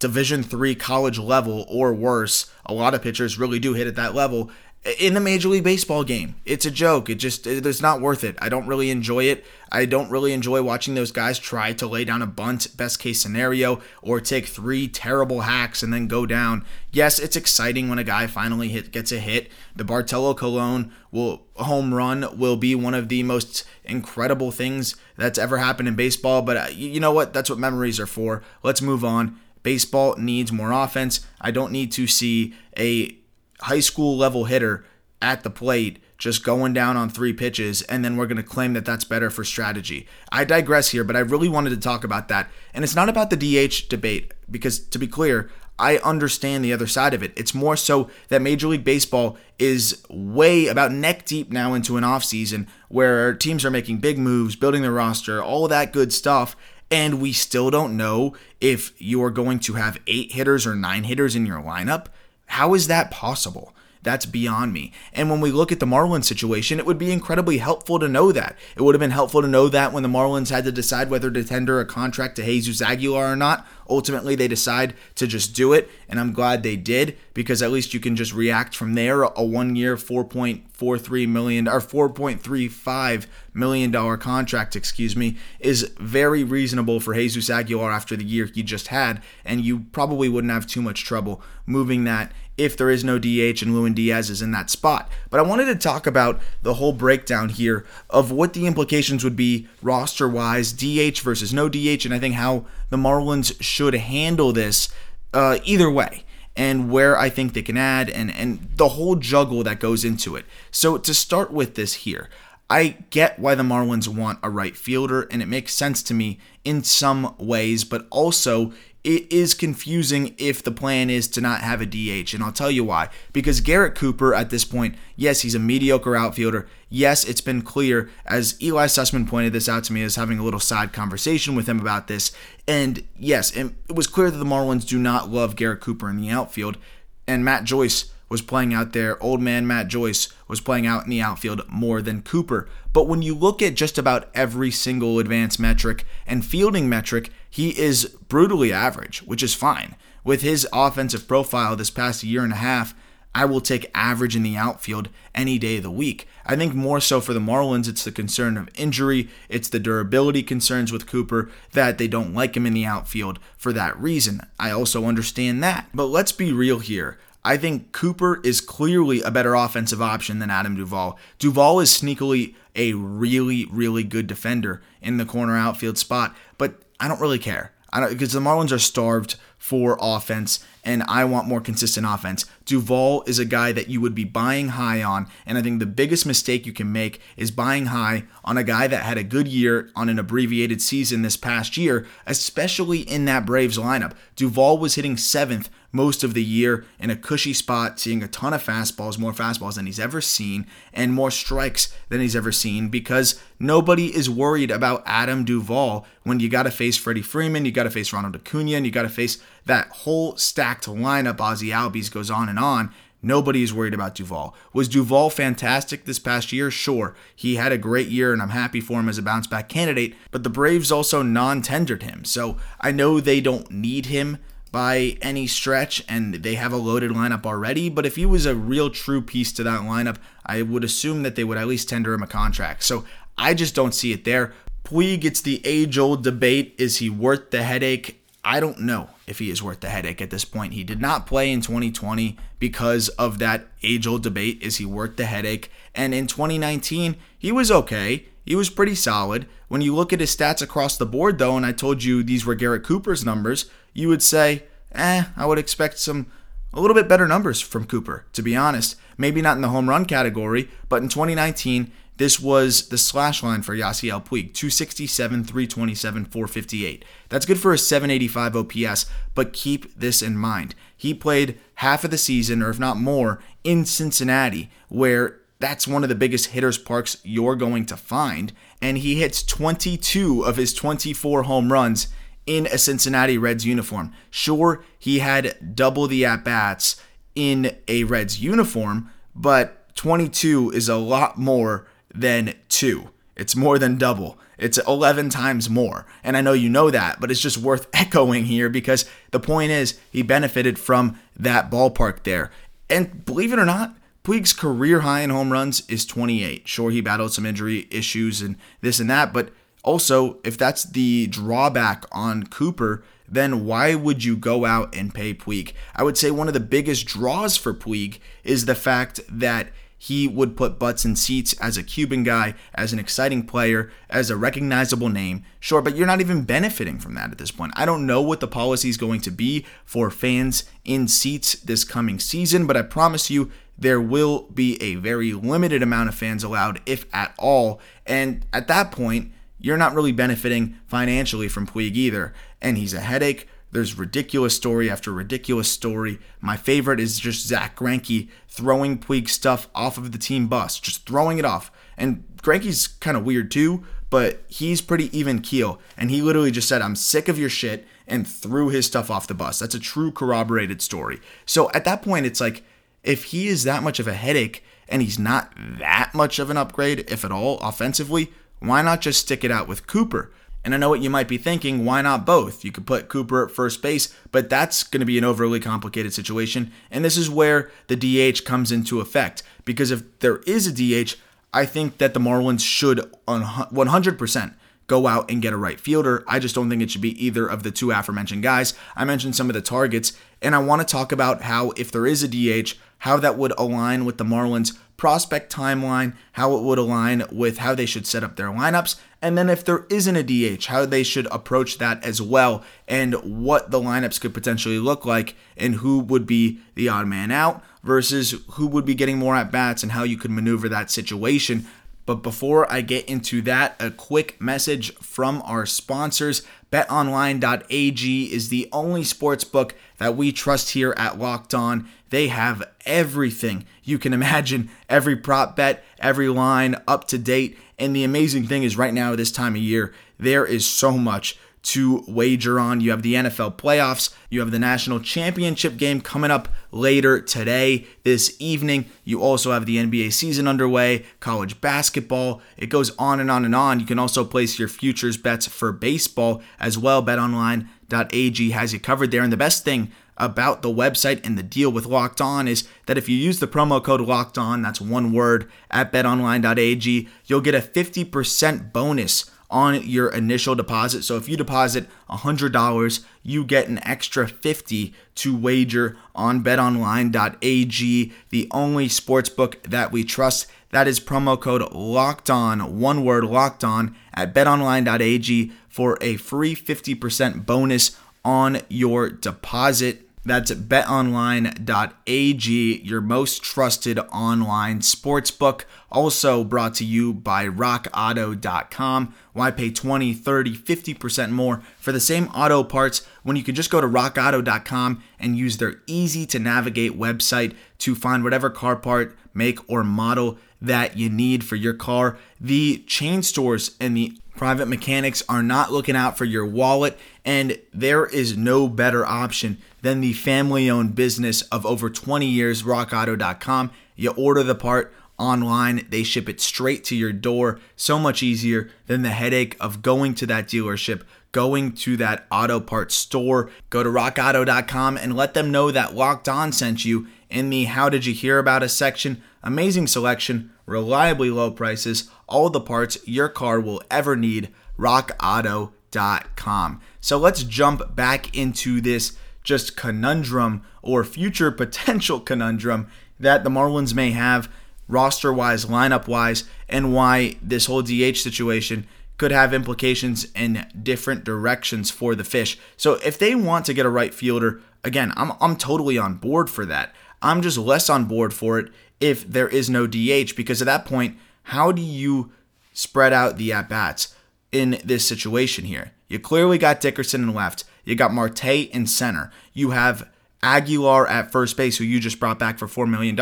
Division 0.00 0.42
three 0.42 0.74
college 0.74 1.18
level 1.18 1.64
or 1.66 1.94
worse. 1.94 2.52
A 2.66 2.74
lot 2.74 2.92
of 2.92 3.00
pitchers 3.00 3.38
really 3.38 3.58
do 3.58 3.72
hit 3.72 3.86
at 3.86 3.96
that 3.96 4.14
level 4.14 4.50
in 4.98 5.14
the 5.14 5.20
Major 5.20 5.48
League 5.48 5.62
Baseball 5.62 6.02
game. 6.02 6.34
It's 6.44 6.66
a 6.66 6.70
joke. 6.70 7.08
It 7.08 7.16
just 7.16 7.46
it's 7.46 7.80
not 7.80 8.00
worth 8.00 8.24
it. 8.24 8.36
I 8.40 8.48
don't 8.48 8.66
really 8.66 8.90
enjoy 8.90 9.24
it. 9.24 9.44
I 9.70 9.84
don't 9.84 10.10
really 10.10 10.32
enjoy 10.32 10.62
watching 10.62 10.94
those 10.94 11.12
guys 11.12 11.38
try 11.38 11.72
to 11.74 11.86
lay 11.86 12.04
down 12.04 12.20
a 12.20 12.26
bunt, 12.26 12.76
best 12.76 12.98
case 12.98 13.20
scenario, 13.20 13.80
or 14.02 14.20
take 14.20 14.46
three 14.46 14.88
terrible 14.88 15.42
hacks 15.42 15.82
and 15.82 15.92
then 15.92 16.08
go 16.08 16.26
down. 16.26 16.64
Yes, 16.90 17.20
it's 17.20 17.36
exciting 17.36 17.88
when 17.88 17.98
a 17.98 18.04
guy 18.04 18.26
finally 18.26 18.68
hit 18.68 18.90
gets 18.90 19.12
a 19.12 19.20
hit. 19.20 19.50
The 19.76 19.84
Bartolo 19.84 20.34
Colon 20.34 20.92
will 21.12 21.46
home 21.56 21.94
run 21.94 22.36
will 22.36 22.56
be 22.56 22.74
one 22.74 22.94
of 22.94 23.08
the 23.08 23.22
most 23.22 23.64
incredible 23.84 24.50
things 24.50 24.96
that's 25.16 25.38
ever 25.38 25.58
happened 25.58 25.86
in 25.86 25.94
baseball. 25.94 26.42
But 26.42 26.56
uh, 26.56 26.66
you 26.72 26.98
know 26.98 27.12
what? 27.12 27.32
That's 27.32 27.48
what 27.48 27.58
memories 27.58 28.00
are 28.00 28.06
for. 28.06 28.42
Let's 28.64 28.82
move 28.82 29.04
on. 29.04 29.38
Baseball 29.62 30.16
needs 30.16 30.50
more 30.50 30.72
offense. 30.72 31.24
I 31.40 31.52
don't 31.52 31.70
need 31.70 31.92
to 31.92 32.08
see 32.08 32.52
a 32.76 33.16
high 33.62 33.80
school 33.80 34.16
level 34.16 34.44
hitter 34.44 34.84
at 35.20 35.42
the 35.42 35.50
plate 35.50 36.02
just 36.18 36.44
going 36.44 36.72
down 36.72 36.96
on 36.96 37.10
three 37.10 37.32
pitches, 37.32 37.82
and 37.82 38.04
then 38.04 38.16
we're 38.16 38.26
going 38.26 38.36
to 38.36 38.44
claim 38.44 38.74
that 38.74 38.84
that's 38.84 39.04
better 39.04 39.28
for 39.28 39.42
strategy. 39.42 40.06
I 40.30 40.44
digress 40.44 40.90
here, 40.90 41.02
but 41.02 41.16
I 41.16 41.20
really 41.20 41.48
wanted 41.48 41.70
to 41.70 41.76
talk 41.76 42.04
about 42.04 42.28
that. 42.28 42.48
And 42.72 42.84
it's 42.84 42.94
not 42.94 43.08
about 43.08 43.30
the 43.30 43.36
DH 43.36 43.88
debate, 43.88 44.32
because 44.48 44.78
to 44.78 44.98
be 45.00 45.08
clear, 45.08 45.50
I 45.80 45.96
understand 45.98 46.64
the 46.64 46.72
other 46.72 46.86
side 46.86 47.12
of 47.12 47.24
it. 47.24 47.32
It's 47.34 47.54
more 47.54 47.76
so 47.76 48.08
that 48.28 48.40
Major 48.40 48.68
League 48.68 48.84
Baseball 48.84 49.36
is 49.58 50.04
way 50.08 50.68
about 50.68 50.92
neck 50.92 51.24
deep 51.24 51.50
now 51.50 51.74
into 51.74 51.96
an 51.96 52.04
offseason 52.04 52.68
where 52.88 53.34
teams 53.34 53.64
are 53.64 53.70
making 53.70 53.98
big 53.98 54.16
moves, 54.16 54.54
building 54.54 54.82
their 54.82 54.92
roster, 54.92 55.42
all 55.42 55.66
that 55.66 55.92
good 55.92 56.12
stuff. 56.12 56.54
And 56.88 57.20
we 57.20 57.32
still 57.32 57.70
don't 57.70 57.96
know 57.96 58.36
if 58.60 58.92
you 59.00 59.24
are 59.24 59.30
going 59.30 59.58
to 59.60 59.72
have 59.72 59.98
eight 60.06 60.32
hitters 60.32 60.68
or 60.68 60.76
nine 60.76 61.02
hitters 61.02 61.34
in 61.34 61.46
your 61.46 61.60
lineup. 61.60 62.06
How 62.52 62.74
is 62.74 62.86
that 62.88 63.10
possible? 63.10 63.72
That's 64.02 64.26
beyond 64.26 64.74
me. 64.74 64.92
And 65.14 65.30
when 65.30 65.40
we 65.40 65.50
look 65.50 65.72
at 65.72 65.80
the 65.80 65.86
Marlins 65.86 66.24
situation, 66.24 66.78
it 66.78 66.84
would 66.84 66.98
be 66.98 67.10
incredibly 67.10 67.56
helpful 67.56 67.98
to 67.98 68.08
know 68.08 68.30
that. 68.30 68.58
It 68.76 68.82
would 68.82 68.94
have 68.94 69.00
been 69.00 69.10
helpful 69.10 69.40
to 69.40 69.48
know 69.48 69.68
that 69.70 69.94
when 69.94 70.02
the 70.02 70.08
Marlins 70.10 70.50
had 70.50 70.64
to 70.64 70.72
decide 70.72 71.08
whether 71.08 71.30
to 71.30 71.44
tender 71.44 71.80
a 71.80 71.86
contract 71.86 72.36
to 72.36 72.44
Jesus 72.44 72.82
Aguilar 72.82 73.32
or 73.32 73.36
not. 73.36 73.66
Ultimately, 73.88 74.34
they 74.34 74.48
decide 74.48 74.94
to 75.16 75.26
just 75.26 75.54
do 75.54 75.72
it, 75.72 75.88
and 76.08 76.18
I'm 76.20 76.32
glad 76.32 76.62
they 76.62 76.76
did 76.76 77.16
because 77.34 77.62
at 77.62 77.70
least 77.70 77.94
you 77.94 78.00
can 78.00 78.16
just 78.16 78.32
react 78.32 78.76
from 78.76 78.94
there. 78.94 79.22
A 79.22 79.42
one-year, 79.42 79.96
4.43 79.96 81.28
million 81.28 81.68
or 81.68 81.80
4.35 81.80 83.26
million 83.54 83.90
dollar 83.90 84.16
contract, 84.16 84.76
excuse 84.76 85.16
me, 85.16 85.36
is 85.60 85.92
very 85.98 86.44
reasonable 86.44 87.00
for 87.00 87.14
Jesus 87.14 87.50
Aguilar 87.50 87.90
after 87.90 88.16
the 88.16 88.24
year 88.24 88.46
he 88.46 88.62
just 88.62 88.88
had, 88.88 89.22
and 89.44 89.64
you 89.64 89.80
probably 89.92 90.28
wouldn't 90.28 90.52
have 90.52 90.66
too 90.66 90.82
much 90.82 91.04
trouble 91.04 91.42
moving 91.66 92.04
that 92.04 92.32
if 92.58 92.76
there 92.76 92.90
is 92.90 93.02
no 93.02 93.18
DH 93.18 93.62
and 93.62 93.74
Lewin 93.74 93.94
Diaz 93.94 94.28
is 94.30 94.42
in 94.42 94.50
that 94.52 94.70
spot. 94.70 95.10
But 95.30 95.40
I 95.40 95.42
wanted 95.42 95.66
to 95.66 95.74
talk 95.74 96.06
about 96.06 96.40
the 96.62 96.74
whole 96.74 96.92
breakdown 96.92 97.48
here 97.48 97.86
of 98.10 98.30
what 98.30 98.52
the 98.52 98.66
implications 98.66 99.24
would 99.24 99.36
be 99.36 99.68
roster 99.80 100.28
wise, 100.28 100.72
DH 100.72 101.20
versus 101.20 101.52
no 101.52 101.68
DH, 101.68 102.04
and 102.04 102.12
I 102.12 102.18
think 102.18 102.34
how 102.34 102.66
the 102.92 102.98
Marlins 102.98 103.60
should 103.60 103.94
handle 103.94 104.52
this 104.52 104.88
uh, 105.32 105.58
either 105.64 105.90
way. 105.90 106.24
And 106.54 106.90
where 106.90 107.16
I 107.18 107.30
think 107.30 107.54
they 107.54 107.62
can 107.62 107.78
add, 107.78 108.10
and, 108.10 108.30
and 108.30 108.68
the 108.76 108.90
whole 108.90 109.16
juggle 109.16 109.62
that 109.62 109.80
goes 109.80 110.04
into 110.04 110.36
it. 110.36 110.44
So, 110.70 110.98
to 110.98 111.14
start 111.14 111.50
with 111.50 111.76
this 111.76 111.94
here, 111.94 112.28
I 112.68 112.98
get 113.08 113.38
why 113.38 113.54
the 113.54 113.62
Marlins 113.62 114.06
want 114.06 114.38
a 114.42 114.50
right 114.50 114.76
fielder, 114.76 115.22
and 115.30 115.40
it 115.40 115.48
makes 115.48 115.72
sense 115.72 116.02
to 116.02 116.14
me 116.14 116.38
in 116.62 116.84
some 116.84 117.34
ways, 117.38 117.84
but 117.84 118.06
also 118.10 118.74
it 119.04 119.32
is 119.32 119.54
confusing 119.54 120.34
if 120.38 120.62
the 120.62 120.70
plan 120.70 121.10
is 121.10 121.26
to 121.28 121.40
not 121.40 121.60
have 121.60 121.80
a 121.80 121.86
DH. 121.86 122.34
And 122.34 122.42
I'll 122.42 122.52
tell 122.52 122.70
you 122.70 122.84
why. 122.84 123.08
Because 123.32 123.60
Garrett 123.60 123.96
Cooper, 123.96 124.32
at 124.34 124.50
this 124.50 124.64
point, 124.64 124.94
yes, 125.16 125.40
he's 125.40 125.56
a 125.56 125.58
mediocre 125.58 126.14
outfielder. 126.14 126.68
Yes, 126.88 127.24
it's 127.24 127.40
been 127.40 127.62
clear, 127.62 128.10
as 128.26 128.60
Eli 128.62 128.86
Sussman 128.86 129.26
pointed 129.26 129.52
this 129.52 129.68
out 129.68 129.84
to 129.84 129.92
me, 129.92 130.02
as 130.02 130.16
having 130.16 130.38
a 130.38 130.44
little 130.44 130.60
side 130.60 130.92
conversation 130.92 131.56
with 131.56 131.68
him 131.68 131.80
about 131.80 132.06
this. 132.06 132.30
And 132.68 133.02
yes, 133.18 133.50
it 133.56 133.72
was 133.88 134.06
clear 134.06 134.30
that 134.30 134.38
the 134.38 134.44
Marlins 134.44 134.86
do 134.86 134.98
not 134.98 135.30
love 135.30 135.56
Garrett 135.56 135.80
Cooper 135.80 136.08
in 136.08 136.20
the 136.20 136.30
outfield. 136.30 136.78
And 137.26 137.44
Matt 137.44 137.64
Joyce 137.64 138.12
was 138.28 138.42
playing 138.42 138.72
out 138.72 138.92
there. 138.92 139.22
Old 139.22 139.42
man 139.42 139.66
Matt 139.66 139.88
Joyce 139.88 140.32
was 140.48 140.60
playing 140.60 140.86
out 140.86 141.04
in 141.04 141.10
the 141.10 141.20
outfield 141.20 141.62
more 141.68 142.00
than 142.00 142.22
Cooper. 142.22 142.68
But 142.92 143.06
when 143.06 143.20
you 143.20 143.34
look 143.34 143.60
at 143.60 143.74
just 143.74 143.98
about 143.98 144.30
every 144.34 144.70
single 144.70 145.18
advanced 145.18 145.60
metric 145.60 146.04
and 146.26 146.44
fielding 146.44 146.88
metric, 146.88 147.30
he 147.52 147.78
is 147.78 148.06
brutally 148.28 148.72
average, 148.72 149.22
which 149.24 149.42
is 149.42 149.54
fine. 149.54 149.94
With 150.24 150.40
his 150.40 150.66
offensive 150.72 151.28
profile 151.28 151.76
this 151.76 151.90
past 151.90 152.24
year 152.24 152.42
and 152.42 152.54
a 152.54 152.56
half, 152.56 152.94
I 153.34 153.44
will 153.44 153.60
take 153.60 153.90
average 153.94 154.34
in 154.34 154.42
the 154.42 154.56
outfield 154.56 155.10
any 155.34 155.58
day 155.58 155.76
of 155.76 155.82
the 155.82 155.90
week. 155.90 156.26
I 156.46 156.56
think 156.56 156.74
more 156.74 156.98
so 156.98 157.20
for 157.20 157.34
the 157.34 157.40
Marlins, 157.40 157.88
it's 157.88 158.04
the 158.04 158.10
concern 158.10 158.56
of 158.56 158.70
injury, 158.74 159.28
it's 159.50 159.68
the 159.68 159.78
durability 159.78 160.42
concerns 160.42 160.92
with 160.92 161.06
Cooper 161.06 161.50
that 161.72 161.98
they 161.98 162.08
don't 162.08 162.32
like 162.32 162.56
him 162.56 162.64
in 162.64 162.72
the 162.72 162.86
outfield 162.86 163.38
for 163.58 163.72
that 163.74 164.00
reason. 164.00 164.40
I 164.58 164.70
also 164.70 165.04
understand 165.04 165.62
that. 165.62 165.88
But 165.92 166.06
let's 166.06 166.32
be 166.32 166.52
real 166.52 166.78
here. 166.78 167.18
I 167.44 167.58
think 167.58 167.92
Cooper 167.92 168.40
is 168.42 168.62
clearly 168.62 169.20
a 169.20 169.30
better 169.30 169.54
offensive 169.54 170.00
option 170.00 170.38
than 170.38 170.50
Adam 170.50 170.74
Duvall. 170.76 171.18
Duvall 171.38 171.80
is 171.80 171.90
sneakily 171.90 172.54
a 172.74 172.94
really, 172.94 173.66
really 173.66 174.04
good 174.04 174.26
defender 174.26 174.80
in 175.02 175.18
the 175.18 175.26
corner 175.26 175.56
outfield 175.56 175.98
spot, 175.98 176.34
but 176.56 176.80
I 177.02 177.08
don't 177.08 177.20
really 177.20 177.40
care. 177.40 177.72
I 177.92 178.00
don't 178.00 178.10
because 178.10 178.32
the 178.32 178.40
Marlins 178.40 178.72
are 178.72 178.78
starved 178.78 179.36
for 179.62 179.96
offense, 180.00 180.58
and 180.84 181.04
I 181.04 181.24
want 181.24 181.46
more 181.46 181.60
consistent 181.60 182.04
offense. 182.04 182.46
Duvall 182.64 183.22
is 183.28 183.38
a 183.38 183.44
guy 183.44 183.70
that 183.70 183.88
you 183.88 184.00
would 184.00 184.14
be 184.14 184.24
buying 184.24 184.70
high 184.70 185.04
on, 185.04 185.28
and 185.46 185.56
I 185.56 185.62
think 185.62 185.78
the 185.78 185.86
biggest 185.86 186.26
mistake 186.26 186.66
you 186.66 186.72
can 186.72 186.90
make 186.90 187.20
is 187.36 187.52
buying 187.52 187.86
high 187.86 188.24
on 188.44 188.58
a 188.58 188.64
guy 188.64 188.88
that 188.88 189.04
had 189.04 189.18
a 189.18 189.22
good 189.22 189.46
year 189.46 189.88
on 189.94 190.08
an 190.08 190.18
abbreviated 190.18 190.82
season 190.82 191.22
this 191.22 191.36
past 191.36 191.76
year, 191.76 192.08
especially 192.26 193.02
in 193.02 193.24
that 193.26 193.46
Braves 193.46 193.78
lineup. 193.78 194.14
Duvall 194.34 194.78
was 194.78 194.96
hitting 194.96 195.16
seventh 195.16 195.70
most 195.92 196.24
of 196.24 196.34
the 196.34 196.42
year 196.42 196.84
in 196.98 197.10
a 197.10 197.16
cushy 197.16 197.52
spot, 197.52 198.00
seeing 198.00 198.22
a 198.22 198.28
ton 198.28 198.54
of 198.54 198.64
fastballs, 198.64 199.18
more 199.18 199.32
fastballs 199.32 199.74
than 199.74 199.86
he's 199.86 200.00
ever 200.00 200.20
seen, 200.20 200.66
and 200.92 201.12
more 201.12 201.30
strikes 201.30 201.94
than 202.08 202.20
he's 202.20 202.34
ever 202.34 202.50
seen 202.50 202.88
because 202.88 203.40
nobody 203.60 204.14
is 204.14 204.28
worried 204.28 204.70
about 204.70 205.02
Adam 205.06 205.44
Duvall 205.44 206.06
when 206.24 206.40
you 206.40 206.48
got 206.48 206.62
to 206.64 206.70
face 206.70 206.96
Freddie 206.96 207.22
Freeman, 207.22 207.64
you 207.64 207.72
got 207.72 207.82
to 207.82 207.90
face 207.90 208.12
Ronald 208.12 208.36
Acuna, 208.36 208.76
and 208.76 208.86
you 208.86 208.92
got 208.92 209.02
to 209.02 209.08
face 209.08 209.38
that 209.66 209.88
whole 209.88 210.36
stacked 210.36 210.86
lineup. 210.86 211.40
Ozzie 211.40 211.70
Albies 211.70 212.10
goes 212.10 212.30
on 212.30 212.48
and 212.48 212.58
on. 212.58 212.92
Nobody 213.22 213.62
is 213.62 213.72
worried 213.72 213.94
about 213.94 214.16
Duvall. 214.16 214.54
Was 214.72 214.88
Duvall 214.88 215.30
fantastic 215.30 216.04
this 216.04 216.18
past 216.18 216.52
year? 216.52 216.72
Sure. 216.72 217.14
He 217.34 217.54
had 217.54 217.70
a 217.70 217.78
great 217.78 218.08
year, 218.08 218.32
and 218.32 218.42
I'm 218.42 218.50
happy 218.50 218.80
for 218.80 218.98
him 218.98 219.08
as 219.08 219.16
a 219.16 219.22
bounce 219.22 219.46
back 219.46 219.68
candidate, 219.68 220.16
but 220.32 220.42
the 220.42 220.50
Braves 220.50 220.90
also 220.90 221.22
non 221.22 221.62
tendered 221.62 222.02
him. 222.02 222.24
So 222.24 222.56
I 222.80 222.90
know 222.90 223.20
they 223.20 223.40
don't 223.40 223.70
need 223.70 224.06
him 224.06 224.38
by 224.72 225.18
any 225.22 225.46
stretch, 225.46 226.04
and 226.08 226.34
they 226.34 226.56
have 226.56 226.72
a 226.72 226.76
loaded 226.76 227.12
lineup 227.12 227.46
already. 227.46 227.88
But 227.88 228.06
if 228.06 228.16
he 228.16 228.26
was 228.26 228.44
a 228.44 228.56
real 228.56 228.90
true 228.90 229.22
piece 229.22 229.52
to 229.52 229.62
that 229.62 229.82
lineup, 229.82 230.16
I 230.44 230.62
would 230.62 230.82
assume 230.82 231.22
that 231.22 231.36
they 231.36 231.44
would 231.44 231.58
at 231.58 231.68
least 231.68 231.88
tender 231.88 232.14
him 232.14 232.24
a 232.24 232.26
contract. 232.26 232.82
So 232.82 233.04
I 233.38 233.54
just 233.54 233.76
don't 233.76 233.94
see 233.94 234.12
it 234.12 234.24
there. 234.24 234.52
Puig 234.82 235.20
gets 235.20 235.40
the 235.40 235.64
age 235.64 235.96
old 235.96 236.24
debate 236.24 236.74
is 236.76 236.96
he 236.96 237.08
worth 237.08 237.50
the 237.50 237.62
headache? 237.62 238.21
I 238.44 238.58
don't 238.58 238.80
know 238.80 239.10
if 239.26 239.38
he 239.38 239.50
is 239.50 239.62
worth 239.62 239.80
the 239.80 239.88
headache 239.88 240.20
at 240.20 240.30
this 240.30 240.44
point. 240.44 240.72
He 240.72 240.82
did 240.82 241.00
not 241.00 241.26
play 241.26 241.52
in 241.52 241.60
2020 241.60 242.36
because 242.58 243.08
of 243.10 243.38
that 243.38 243.68
age 243.82 244.06
old 244.06 244.22
debate 244.24 244.60
is 244.60 244.78
he 244.78 244.84
worth 244.84 245.16
the 245.16 245.26
headache? 245.26 245.70
And 245.94 246.12
in 246.12 246.26
2019, 246.26 247.16
he 247.38 247.52
was 247.52 247.70
okay. 247.70 248.26
He 248.44 248.56
was 248.56 248.68
pretty 248.68 248.96
solid. 248.96 249.46
When 249.68 249.80
you 249.80 249.94
look 249.94 250.12
at 250.12 250.20
his 250.20 250.34
stats 250.34 250.60
across 250.60 250.96
the 250.96 251.06
board, 251.06 251.38
though, 251.38 251.56
and 251.56 251.64
I 251.64 251.72
told 251.72 252.02
you 252.02 252.22
these 252.22 252.44
were 252.44 252.56
Garrett 252.56 252.82
Cooper's 252.82 253.24
numbers, 253.24 253.70
you 253.92 254.08
would 254.08 254.22
say, 254.22 254.64
eh, 254.92 255.24
I 255.36 255.46
would 255.46 255.58
expect 255.58 255.98
some 255.98 256.26
a 256.74 256.80
little 256.80 256.94
bit 256.94 257.08
better 257.08 257.28
numbers 257.28 257.60
from 257.60 257.86
Cooper, 257.86 258.24
to 258.32 258.42
be 258.42 258.56
honest. 258.56 258.96
Maybe 259.18 259.42
not 259.42 259.56
in 259.56 259.62
the 259.62 259.68
home 259.68 259.88
run 259.88 260.04
category, 260.04 260.70
but 260.88 261.02
in 261.02 261.08
2019, 261.08 261.92
this 262.22 262.38
was 262.38 262.86
the 262.90 262.98
slash 262.98 263.42
line 263.42 263.62
for 263.62 263.74
Yasiel 263.74 264.24
Puig 264.24 264.54
267, 264.54 265.42
327, 265.42 266.24
458. 266.26 267.04
That's 267.28 267.44
good 267.44 267.58
for 267.58 267.72
a 267.72 267.78
785 267.78 268.54
OPS, 268.54 269.06
but 269.34 269.52
keep 269.52 269.92
this 269.98 270.22
in 270.22 270.36
mind. 270.36 270.76
He 270.96 271.14
played 271.14 271.58
half 271.76 272.04
of 272.04 272.12
the 272.12 272.18
season, 272.18 272.62
or 272.62 272.70
if 272.70 272.78
not 272.78 272.96
more, 272.96 273.40
in 273.64 273.84
Cincinnati, 273.84 274.70
where 274.88 275.40
that's 275.58 275.88
one 275.88 276.04
of 276.04 276.08
the 276.08 276.14
biggest 276.14 276.50
hitters 276.50 276.78
parks 276.78 277.16
you're 277.24 277.56
going 277.56 277.86
to 277.86 277.96
find. 277.96 278.52
And 278.80 278.98
he 278.98 279.16
hits 279.16 279.42
22 279.42 280.44
of 280.44 280.56
his 280.56 280.72
24 280.72 281.42
home 281.42 281.72
runs 281.72 282.06
in 282.46 282.66
a 282.66 282.78
Cincinnati 282.78 283.36
Reds 283.36 283.66
uniform. 283.66 284.12
Sure, 284.30 284.84
he 284.96 285.18
had 285.18 285.74
double 285.74 286.06
the 286.06 286.24
at 286.24 286.44
bats 286.44 287.02
in 287.34 287.76
a 287.88 288.04
Reds 288.04 288.40
uniform, 288.40 289.10
but 289.34 289.92
22 289.96 290.70
is 290.70 290.88
a 290.88 290.96
lot 290.96 291.36
more 291.36 291.88
than 292.14 292.54
two. 292.68 293.10
It's 293.36 293.56
more 293.56 293.78
than 293.78 293.98
double. 293.98 294.38
It's 294.58 294.78
11 294.78 295.30
times 295.30 295.68
more. 295.68 296.06
And 296.22 296.36
I 296.36 296.40
know 296.40 296.52
you 296.52 296.68
know 296.68 296.90
that, 296.90 297.20
but 297.20 297.30
it's 297.30 297.40
just 297.40 297.58
worth 297.58 297.88
echoing 297.94 298.44
here 298.44 298.68
because 298.68 299.08
the 299.30 299.40
point 299.40 299.72
is 299.72 299.98
he 300.10 300.22
benefited 300.22 300.78
from 300.78 301.18
that 301.36 301.70
ballpark 301.70 302.22
there. 302.22 302.50
And 302.88 303.24
believe 303.24 303.52
it 303.52 303.58
or 303.58 303.64
not, 303.64 303.96
Puig's 304.24 304.52
career 304.52 305.00
high 305.00 305.20
in 305.20 305.30
home 305.30 305.52
runs 305.52 305.82
is 305.88 306.06
28. 306.06 306.68
Sure, 306.68 306.90
he 306.90 307.00
battled 307.00 307.32
some 307.32 307.46
injury 307.46 307.88
issues 307.90 308.40
and 308.40 308.56
this 308.80 309.00
and 309.00 309.10
that, 309.10 309.32
but 309.32 309.50
also, 309.82 310.38
if 310.44 310.56
that's 310.56 310.84
the 310.84 311.26
drawback 311.26 312.04
on 312.12 312.44
Cooper, 312.44 313.02
then 313.28 313.64
why 313.64 313.94
would 313.94 314.22
you 314.22 314.36
go 314.36 314.64
out 314.64 314.94
and 314.94 315.14
pay 315.14 315.34
Puig? 315.34 315.72
I 315.96 316.02
would 316.02 316.16
say 316.16 316.30
one 316.30 316.48
of 316.48 316.54
the 316.54 316.60
biggest 316.60 317.06
draws 317.06 317.56
for 317.56 317.74
Puig 317.74 318.20
is 318.44 318.66
the 318.66 318.74
fact 318.74 319.20
that 319.28 319.68
he 320.02 320.26
would 320.26 320.56
put 320.56 320.80
butts 320.80 321.04
in 321.04 321.14
seats 321.14 321.52
as 321.60 321.76
a 321.76 321.82
Cuban 321.84 322.24
guy, 322.24 322.56
as 322.74 322.92
an 322.92 322.98
exciting 322.98 323.46
player, 323.46 323.88
as 324.10 324.30
a 324.30 324.36
recognizable 324.36 325.08
name. 325.08 325.44
Sure, 325.60 325.80
but 325.80 325.94
you're 325.94 326.08
not 326.08 326.20
even 326.20 326.42
benefiting 326.42 326.98
from 326.98 327.14
that 327.14 327.30
at 327.30 327.38
this 327.38 327.52
point. 327.52 327.72
I 327.76 327.86
don't 327.86 328.04
know 328.04 328.20
what 328.20 328.40
the 328.40 328.48
policy 328.48 328.88
is 328.88 328.96
going 328.96 329.20
to 329.20 329.30
be 329.30 329.64
for 329.84 330.10
fans 330.10 330.64
in 330.84 331.06
seats 331.06 331.54
this 331.54 331.84
coming 331.84 332.18
season, 332.18 332.66
but 332.66 332.76
I 332.76 332.82
promise 332.82 333.30
you 333.30 333.52
there 333.78 334.00
will 334.00 334.48
be 334.52 334.76
a 334.82 334.96
very 334.96 335.34
limited 335.34 335.84
amount 335.84 336.08
of 336.08 336.16
fans 336.16 336.42
allowed, 336.42 336.80
if 336.84 337.06
at 337.14 337.32
all. 337.38 337.80
And 338.04 338.44
at 338.52 338.66
that 338.66 338.90
point, 338.90 339.30
you're 339.60 339.76
not 339.76 339.94
really 339.94 340.10
benefiting 340.10 340.78
financially 340.88 341.46
from 341.46 341.68
Puig 341.68 341.94
either. 341.94 342.34
And 342.60 342.76
he's 342.76 342.92
a 342.92 343.00
headache. 343.00 343.48
There's 343.72 343.98
ridiculous 343.98 344.54
story 344.54 344.90
after 344.90 345.10
ridiculous 345.12 345.70
story. 345.70 346.18
My 346.40 346.56
favorite 346.56 347.00
is 347.00 347.18
just 347.18 347.46
Zack 347.46 347.76
Greinke 347.76 348.28
throwing 348.46 348.98
Puig 348.98 349.28
stuff 349.28 349.68
off 349.74 349.96
of 349.96 350.12
the 350.12 350.18
team 350.18 350.46
bus, 350.46 350.78
just 350.78 351.06
throwing 351.06 351.38
it 351.38 351.46
off. 351.46 351.72
And 351.96 352.24
Greinke's 352.42 352.86
kind 352.86 353.16
of 353.16 353.24
weird 353.24 353.50
too, 353.50 353.84
but 354.10 354.42
he's 354.46 354.82
pretty 354.82 355.16
even 355.18 355.40
keel. 355.40 355.80
And 355.96 356.10
he 356.10 356.20
literally 356.20 356.50
just 356.50 356.68
said, 356.68 356.82
I'm 356.82 356.94
sick 356.94 357.28
of 357.28 357.38
your 357.38 357.48
shit, 357.48 357.86
and 358.06 358.28
threw 358.28 358.68
his 358.68 358.84
stuff 358.86 359.10
off 359.10 359.26
the 359.26 359.32
bus. 359.32 359.58
That's 359.58 359.74
a 359.74 359.80
true 359.80 360.12
corroborated 360.12 360.82
story. 360.82 361.20
So 361.46 361.70
at 361.72 361.86
that 361.86 362.02
point, 362.02 362.26
it's 362.26 362.40
like, 362.40 362.64
if 363.02 363.24
he 363.24 363.48
is 363.48 363.64
that 363.64 363.82
much 363.82 363.98
of 363.98 364.06
a 364.06 364.12
headache 364.12 364.62
and 364.88 365.00
he's 365.00 365.18
not 365.18 365.52
that 365.78 366.10
much 366.14 366.38
of 366.38 366.50
an 366.50 366.58
upgrade, 366.58 367.10
if 367.10 367.24
at 367.24 367.32
all, 367.32 367.58
offensively, 367.60 368.32
why 368.58 368.82
not 368.82 369.00
just 369.00 369.20
stick 369.20 369.44
it 369.44 369.50
out 369.50 369.66
with 369.66 369.86
Cooper? 369.86 370.30
And 370.64 370.74
I 370.74 370.78
know 370.78 370.88
what 370.88 371.02
you 371.02 371.10
might 371.10 371.28
be 371.28 371.38
thinking, 371.38 371.84
why 371.84 372.02
not 372.02 372.24
both? 372.24 372.64
You 372.64 372.70
could 372.70 372.86
put 372.86 373.08
Cooper 373.08 373.44
at 373.44 373.50
first 373.50 373.82
base, 373.82 374.14
but 374.30 374.48
that's 374.48 374.84
going 374.84 375.00
to 375.00 375.06
be 375.06 375.18
an 375.18 375.24
overly 375.24 375.58
complicated 375.58 376.14
situation. 376.14 376.70
And 376.90 377.04
this 377.04 377.16
is 377.16 377.28
where 377.28 377.70
the 377.88 377.96
DH 377.96 378.44
comes 378.44 378.70
into 378.70 379.00
effect. 379.00 379.42
Because 379.64 379.90
if 379.90 380.18
there 380.20 380.38
is 380.46 380.66
a 380.66 380.72
DH, 380.72 381.16
I 381.52 381.66
think 381.66 381.98
that 381.98 382.14
the 382.14 382.20
Marlins 382.20 382.60
should 382.60 382.98
100% 383.26 384.54
go 384.86 385.06
out 385.06 385.30
and 385.30 385.42
get 385.42 385.52
a 385.52 385.56
right 385.56 385.80
fielder. 385.80 386.24
I 386.26 386.38
just 386.38 386.54
don't 386.54 386.68
think 386.68 386.82
it 386.82 386.90
should 386.90 387.00
be 387.00 387.24
either 387.24 387.46
of 387.46 387.62
the 387.62 387.70
two 387.70 387.90
aforementioned 387.90 388.42
guys. 388.42 388.74
I 388.94 389.04
mentioned 389.04 389.34
some 389.34 389.48
of 389.48 389.54
the 389.54 389.62
targets, 389.62 390.12
and 390.40 390.54
I 390.54 390.58
want 390.58 390.80
to 390.80 390.90
talk 390.90 391.12
about 391.12 391.42
how, 391.42 391.70
if 391.72 391.90
there 391.90 392.06
is 392.06 392.22
a 392.22 392.28
DH, 392.28 392.74
how 392.98 393.16
that 393.16 393.38
would 393.38 393.52
align 393.58 394.04
with 394.04 394.18
the 394.18 394.24
Marlins 394.24 394.78
prospect 395.02 395.52
timeline, 395.52 396.14
how 396.34 396.56
it 396.56 396.62
would 396.62 396.78
align 396.78 397.24
with 397.32 397.58
how 397.58 397.74
they 397.74 397.84
should 397.84 398.06
set 398.06 398.22
up 398.22 398.36
their 398.36 398.46
lineups, 398.46 398.94
and 399.20 399.36
then 399.36 399.50
if 399.50 399.64
there 399.64 399.84
isn't 399.90 400.14
a 400.14 400.22
DH, 400.22 400.66
how 400.66 400.86
they 400.86 401.02
should 401.02 401.26
approach 401.32 401.78
that 401.78 402.00
as 402.04 402.22
well, 402.22 402.62
and 402.86 403.12
what 403.24 403.72
the 403.72 403.80
lineups 403.80 404.20
could 404.20 404.32
potentially 404.32 404.78
look 404.78 405.04
like, 405.04 405.34
and 405.56 405.74
who 405.74 405.98
would 405.98 406.24
be 406.24 406.60
the 406.76 406.88
odd 406.88 407.08
man 407.08 407.32
out 407.32 407.64
versus 407.82 408.36
who 408.52 408.68
would 408.68 408.84
be 408.84 408.94
getting 408.94 409.18
more 409.18 409.34
at 409.34 409.50
bats, 409.50 409.82
and 409.82 409.90
how 409.90 410.04
you 410.04 410.16
could 410.16 410.30
maneuver 410.30 410.68
that 410.68 410.88
situation. 410.88 411.66
But 412.06 412.22
before 412.22 412.72
I 412.72 412.80
get 412.80 413.04
into 413.06 413.42
that, 413.42 413.74
a 413.80 413.90
quick 413.90 414.40
message 414.40 414.94
from 414.98 415.42
our 415.44 415.66
sponsors. 415.66 416.42
BetOnline.ag 416.72 418.32
is 418.32 418.48
the 418.48 418.68
only 418.72 419.04
sports 419.04 419.44
book 419.44 419.74
that 419.98 420.16
we 420.16 420.32
trust 420.32 420.70
here 420.70 420.94
at 420.96 421.18
Locked 421.18 421.52
On. 421.52 421.86
They 422.08 422.28
have 422.28 422.62
everything 422.86 423.66
you 423.84 423.98
can 423.98 424.14
imagine, 424.14 424.70
every 424.88 425.14
prop 425.14 425.54
bet, 425.54 425.84
every 425.98 426.28
line 426.28 426.76
up 426.88 427.06
to 427.08 427.18
date. 427.18 427.58
And 427.78 427.94
the 427.94 428.04
amazing 428.04 428.46
thing 428.46 428.62
is, 428.62 428.78
right 428.78 428.94
now, 428.94 429.14
this 429.14 429.30
time 429.30 429.54
of 429.54 429.60
year, 429.60 429.92
there 430.18 430.46
is 430.46 430.66
so 430.66 430.92
much 430.92 431.38
to 431.62 432.04
wager 432.08 432.58
on. 432.58 432.80
You 432.80 432.90
have 432.90 433.02
the 433.02 433.14
NFL 433.14 433.56
playoffs, 433.56 434.12
you 434.30 434.40
have 434.40 434.50
the 434.50 434.58
national 434.58 435.00
championship 435.00 435.76
game 435.76 436.00
coming 436.00 436.30
up 436.30 436.48
later 436.70 437.20
today, 437.20 437.86
this 438.02 438.34
evening. 438.38 438.86
You 439.04 439.22
also 439.22 439.52
have 439.52 439.66
the 439.66 439.76
NBA 439.76 440.12
season 440.12 440.48
underway, 440.48 441.04
college 441.20 441.60
basketball. 441.60 442.42
It 442.56 442.66
goes 442.66 442.96
on 442.96 443.20
and 443.20 443.30
on 443.30 443.44
and 443.44 443.54
on. 443.54 443.78
You 443.78 443.86
can 443.86 443.98
also 443.98 444.24
place 444.24 444.58
your 444.58 444.68
futures 444.68 445.16
bets 445.16 445.46
for 445.46 445.72
baseball 445.72 446.42
as 446.58 446.76
well. 446.76 447.02
BetOnline.ag 447.02 448.50
has 448.50 448.72
you 448.72 448.80
covered 448.80 449.10
there. 449.10 449.22
And 449.22 449.32
the 449.32 449.36
best 449.36 449.64
thing 449.64 449.92
about 450.16 450.62
the 450.62 450.68
website 450.68 451.24
and 451.24 451.38
the 451.38 451.42
deal 451.42 451.70
with 451.70 451.86
Locked 451.86 452.20
On 452.20 452.46
is 452.46 452.68
that 452.86 452.98
if 452.98 453.08
you 453.08 453.16
use 453.16 453.40
the 453.40 453.48
promo 453.48 453.82
code 453.82 454.00
Locked 454.00 454.38
On, 454.38 454.62
that's 454.62 454.80
one 454.80 455.12
word, 455.12 455.50
at 455.70 455.92
betonline.ag, 455.92 457.08
you'll 457.26 457.40
get 457.40 457.54
a 457.54 457.60
50% 457.60 458.72
bonus 458.72 459.30
on 459.52 459.86
your 459.86 460.08
initial 460.08 460.54
deposit. 460.56 461.04
So 461.04 461.16
if 461.16 461.28
you 461.28 461.36
deposit 461.36 461.86
$100, 462.10 463.04
you 463.22 463.44
get 463.44 463.68
an 463.68 463.78
extra 463.86 464.26
50 464.26 464.94
to 465.16 465.36
wager 465.36 465.96
on 466.14 466.42
betonline.ag, 466.42 468.12
the 468.30 468.48
only 468.50 468.88
sports 468.88 469.28
book 469.28 469.62
that 469.62 469.92
we 469.92 470.02
trust. 470.02 470.46
That 470.70 470.88
is 470.88 470.98
promo 470.98 471.38
code 471.38 471.70
locked 471.72 472.30
on, 472.30 472.80
one 472.80 473.04
word 473.04 473.24
locked 473.24 473.62
on 473.62 473.94
at 474.14 474.34
betonline.ag 474.34 475.52
for 475.68 475.98
a 476.00 476.16
free 476.16 476.56
50% 476.56 477.44
bonus 477.44 477.96
on 478.24 478.62
your 478.68 479.10
deposit. 479.10 480.08
That's 480.24 480.52
betonline.ag, 480.52 482.40
your 482.84 483.00
most 483.00 483.42
trusted 483.42 483.98
online 483.98 484.78
sportsbook. 484.78 485.62
Also 485.90 486.44
brought 486.44 486.74
to 486.74 486.84
you 486.84 487.12
by 487.12 487.48
rockauto.com. 487.48 489.14
Why 489.32 489.50
pay 489.50 489.72
20, 489.72 490.14
30, 490.14 490.56
50% 490.56 491.30
more 491.30 491.62
for 491.78 491.90
the 491.90 491.98
same 491.98 492.28
auto 492.28 492.62
parts 492.62 493.04
when 493.24 493.34
you 493.36 493.42
can 493.42 493.56
just 493.56 493.70
go 493.70 493.80
to 493.80 493.88
rockauto.com 493.88 495.02
and 495.18 495.36
use 495.36 495.56
their 495.56 495.82
easy 495.88 496.24
to 496.26 496.38
navigate 496.38 496.96
website 496.96 497.56
to 497.78 497.96
find 497.96 498.22
whatever 498.22 498.48
car 498.48 498.76
part, 498.76 499.18
make, 499.34 499.58
or 499.68 499.82
model 499.82 500.38
that 500.60 500.96
you 500.96 501.10
need 501.10 501.42
for 501.44 501.56
your 501.56 501.74
car. 501.74 502.16
The 502.40 502.84
chain 502.86 503.24
stores 503.24 503.76
and 503.80 503.96
the 503.96 504.16
private 504.36 504.66
mechanics 504.66 505.22
are 505.28 505.42
not 505.42 505.72
looking 505.72 505.96
out 505.96 506.16
for 506.16 506.24
your 506.24 506.46
wallet, 506.46 506.96
and 507.24 507.58
there 507.72 508.06
is 508.06 508.36
no 508.36 508.68
better 508.68 509.04
option 509.04 509.58
than 509.82 510.00
the 510.00 510.14
family 510.14 510.70
owned 510.70 510.94
business 510.94 511.42
of 511.42 511.66
over 511.66 511.90
20 511.90 512.26
years, 512.26 512.62
rockauto.com. 512.62 513.70
You 513.94 514.12
order 514.12 514.42
the 514.42 514.54
part 514.54 514.94
online, 515.18 515.86
they 515.90 516.02
ship 516.02 516.28
it 516.28 516.40
straight 516.40 516.84
to 516.84 516.96
your 516.96 517.12
door. 517.12 517.60
So 517.76 517.98
much 517.98 518.22
easier 518.22 518.70
than 518.86 519.02
the 519.02 519.10
headache 519.10 519.56
of 519.60 519.82
going 519.82 520.14
to 520.14 520.26
that 520.26 520.48
dealership, 520.48 521.02
going 521.32 521.72
to 521.72 521.96
that 521.98 522.26
auto 522.30 522.60
parts 522.60 522.94
store. 522.94 523.50
Go 523.70 523.82
to 523.82 523.88
rockauto.com 523.88 524.96
and 524.96 525.16
let 525.16 525.34
them 525.34 525.50
know 525.50 525.70
that 525.70 525.94
Locked 525.94 526.28
On 526.28 526.52
sent 526.52 526.84
you 526.84 527.06
in 527.30 527.50
the 527.50 527.64
How 527.64 527.88
Did 527.88 528.06
You 528.06 528.14
Hear 528.14 528.38
About 528.38 528.62
Us 528.62 528.74
section. 528.74 529.22
Amazing 529.42 529.88
selection, 529.88 530.52
reliably 530.66 531.30
low 531.30 531.50
prices, 531.50 532.10
all 532.28 532.50
the 532.50 532.60
parts 532.60 532.98
your 533.06 533.28
car 533.28 533.60
will 533.60 533.82
ever 533.90 534.16
need. 534.16 534.50
RockAuto.com. 534.78 536.80
So 537.00 537.18
let's 537.18 537.42
jump 537.42 537.94
back 537.94 538.36
into 538.36 538.80
this 538.80 539.16
just 539.42 539.76
conundrum 539.76 540.62
or 540.82 541.04
future 541.04 541.50
potential 541.50 542.20
conundrum 542.30 542.88
that 543.18 543.44
the 543.44 543.50
Marlins 543.50 543.94
may 543.94 544.10
have 544.10 544.50
roster 544.88 545.32
wise, 545.32 545.64
lineup 545.64 546.06
wise, 546.06 546.44
and 546.68 546.92
why 546.92 547.36
this 547.40 547.66
whole 547.66 547.82
DH 547.82 548.16
situation 548.16 548.86
could 549.16 549.30
have 549.30 549.54
implications 549.54 550.26
in 550.34 550.66
different 550.82 551.24
directions 551.24 551.90
for 551.90 552.14
the 552.14 552.24
fish. 552.24 552.58
So 552.76 552.94
if 553.04 553.18
they 553.18 553.34
want 553.34 553.66
to 553.66 553.74
get 553.74 553.86
a 553.86 553.90
right 553.90 554.12
fielder, 554.12 554.60
again, 554.82 555.12
I'm, 555.16 555.32
I'm 555.40 555.56
totally 555.56 555.96
on 555.96 556.14
board 556.14 556.50
for 556.50 556.66
that. 556.66 556.92
I'm 557.20 557.40
just 557.40 557.56
less 557.56 557.88
on 557.88 558.06
board 558.06 558.34
for 558.34 558.58
it 558.58 558.72
if 559.00 559.26
there 559.26 559.48
is 559.48 559.70
no 559.70 559.86
DH 559.86 560.34
because 560.36 560.60
at 560.60 560.66
that 560.66 560.84
point, 560.84 561.16
how 561.44 561.72
do 561.72 561.82
you 561.82 562.32
spread 562.72 563.12
out 563.12 563.36
the 563.36 563.52
at 563.52 563.68
bats 563.68 564.14
in 564.50 564.80
this 564.84 565.06
situation 565.06 565.64
here? 565.64 565.92
You 566.08 566.18
clearly 566.18 566.58
got 566.58 566.80
Dickerson 566.80 567.22
and 567.22 567.34
left. 567.34 567.64
You 567.84 567.94
got 567.94 568.12
Marte 568.12 568.44
in 568.44 568.86
center. 568.86 569.30
You 569.52 569.70
have 569.70 570.08
Aguilar 570.42 571.06
at 571.06 571.30
first 571.30 571.56
base, 571.56 571.78
who 571.78 571.84
you 571.84 572.00
just 572.00 572.18
brought 572.18 572.38
back 572.38 572.58
for 572.58 572.66
$4 572.66 572.88
million, 572.88 573.16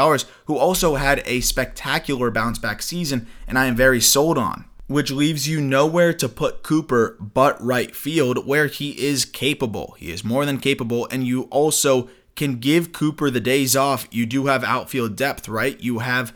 who 0.46 0.56
also 0.56 0.94
had 0.94 1.22
a 1.26 1.40
spectacular 1.40 2.30
bounce 2.30 2.58
back 2.58 2.80
season, 2.80 3.26
and 3.46 3.58
I 3.58 3.66
am 3.66 3.76
very 3.76 4.00
sold 4.00 4.38
on. 4.38 4.64
Which 4.86 5.12
leaves 5.12 5.46
you 5.46 5.60
nowhere 5.60 6.12
to 6.14 6.28
put 6.28 6.62
Cooper 6.62 7.16
but 7.20 7.62
right 7.62 7.94
field, 7.94 8.46
where 8.46 8.66
he 8.66 8.90
is 9.00 9.24
capable. 9.24 9.94
He 9.98 10.10
is 10.10 10.24
more 10.24 10.44
than 10.44 10.58
capable, 10.58 11.06
and 11.10 11.24
you 11.24 11.42
also 11.44 12.08
can 12.34 12.58
give 12.58 12.92
Cooper 12.92 13.30
the 13.30 13.38
days 13.38 13.76
off. 13.76 14.08
You 14.10 14.26
do 14.26 14.46
have 14.46 14.64
outfield 14.64 15.14
depth, 15.14 15.48
right? 15.48 15.78
You 15.78 16.00
have 16.00 16.34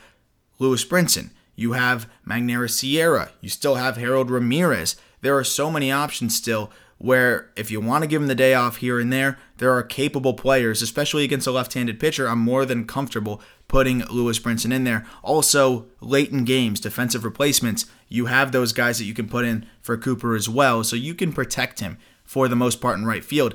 Lewis 0.58 0.84
Brinson, 0.84 1.30
you 1.56 1.72
have 1.72 2.08
Magneuris 2.28 2.70
Sierra, 2.70 3.30
you 3.40 3.48
still 3.48 3.74
have 3.74 3.96
Harold 3.96 4.30
Ramirez 4.30 4.96
there 5.24 5.36
are 5.38 5.44
so 5.44 5.70
many 5.70 5.90
options 5.90 6.36
still 6.36 6.70
where 7.04 7.50
if 7.54 7.70
you 7.70 7.82
want 7.82 8.02
to 8.02 8.08
give 8.08 8.22
him 8.22 8.28
the 8.28 8.34
day 8.34 8.54
off 8.54 8.78
here 8.78 8.98
and 8.98 9.12
there, 9.12 9.36
there 9.58 9.70
are 9.70 9.82
capable 9.82 10.32
players, 10.32 10.80
especially 10.80 11.22
against 11.22 11.46
a 11.46 11.50
left-handed 11.50 12.00
pitcher. 12.00 12.26
I'm 12.26 12.38
more 12.38 12.64
than 12.64 12.86
comfortable 12.86 13.42
putting 13.68 13.98
Lewis 14.06 14.38
Brinson 14.38 14.72
in 14.72 14.84
there. 14.84 15.06
Also, 15.22 15.84
late 16.00 16.30
in 16.30 16.46
games, 16.46 16.80
defensive 16.80 17.22
replacements, 17.22 17.84
you 18.08 18.24
have 18.26 18.52
those 18.52 18.72
guys 18.72 18.96
that 18.96 19.04
you 19.04 19.12
can 19.12 19.28
put 19.28 19.44
in 19.44 19.66
for 19.82 19.98
Cooper 19.98 20.34
as 20.34 20.48
well, 20.48 20.82
so 20.82 20.96
you 20.96 21.14
can 21.14 21.30
protect 21.30 21.80
him 21.80 21.98
for 22.24 22.48
the 22.48 22.56
most 22.56 22.80
part 22.80 22.96
in 22.98 23.04
right 23.04 23.22
field. 23.22 23.54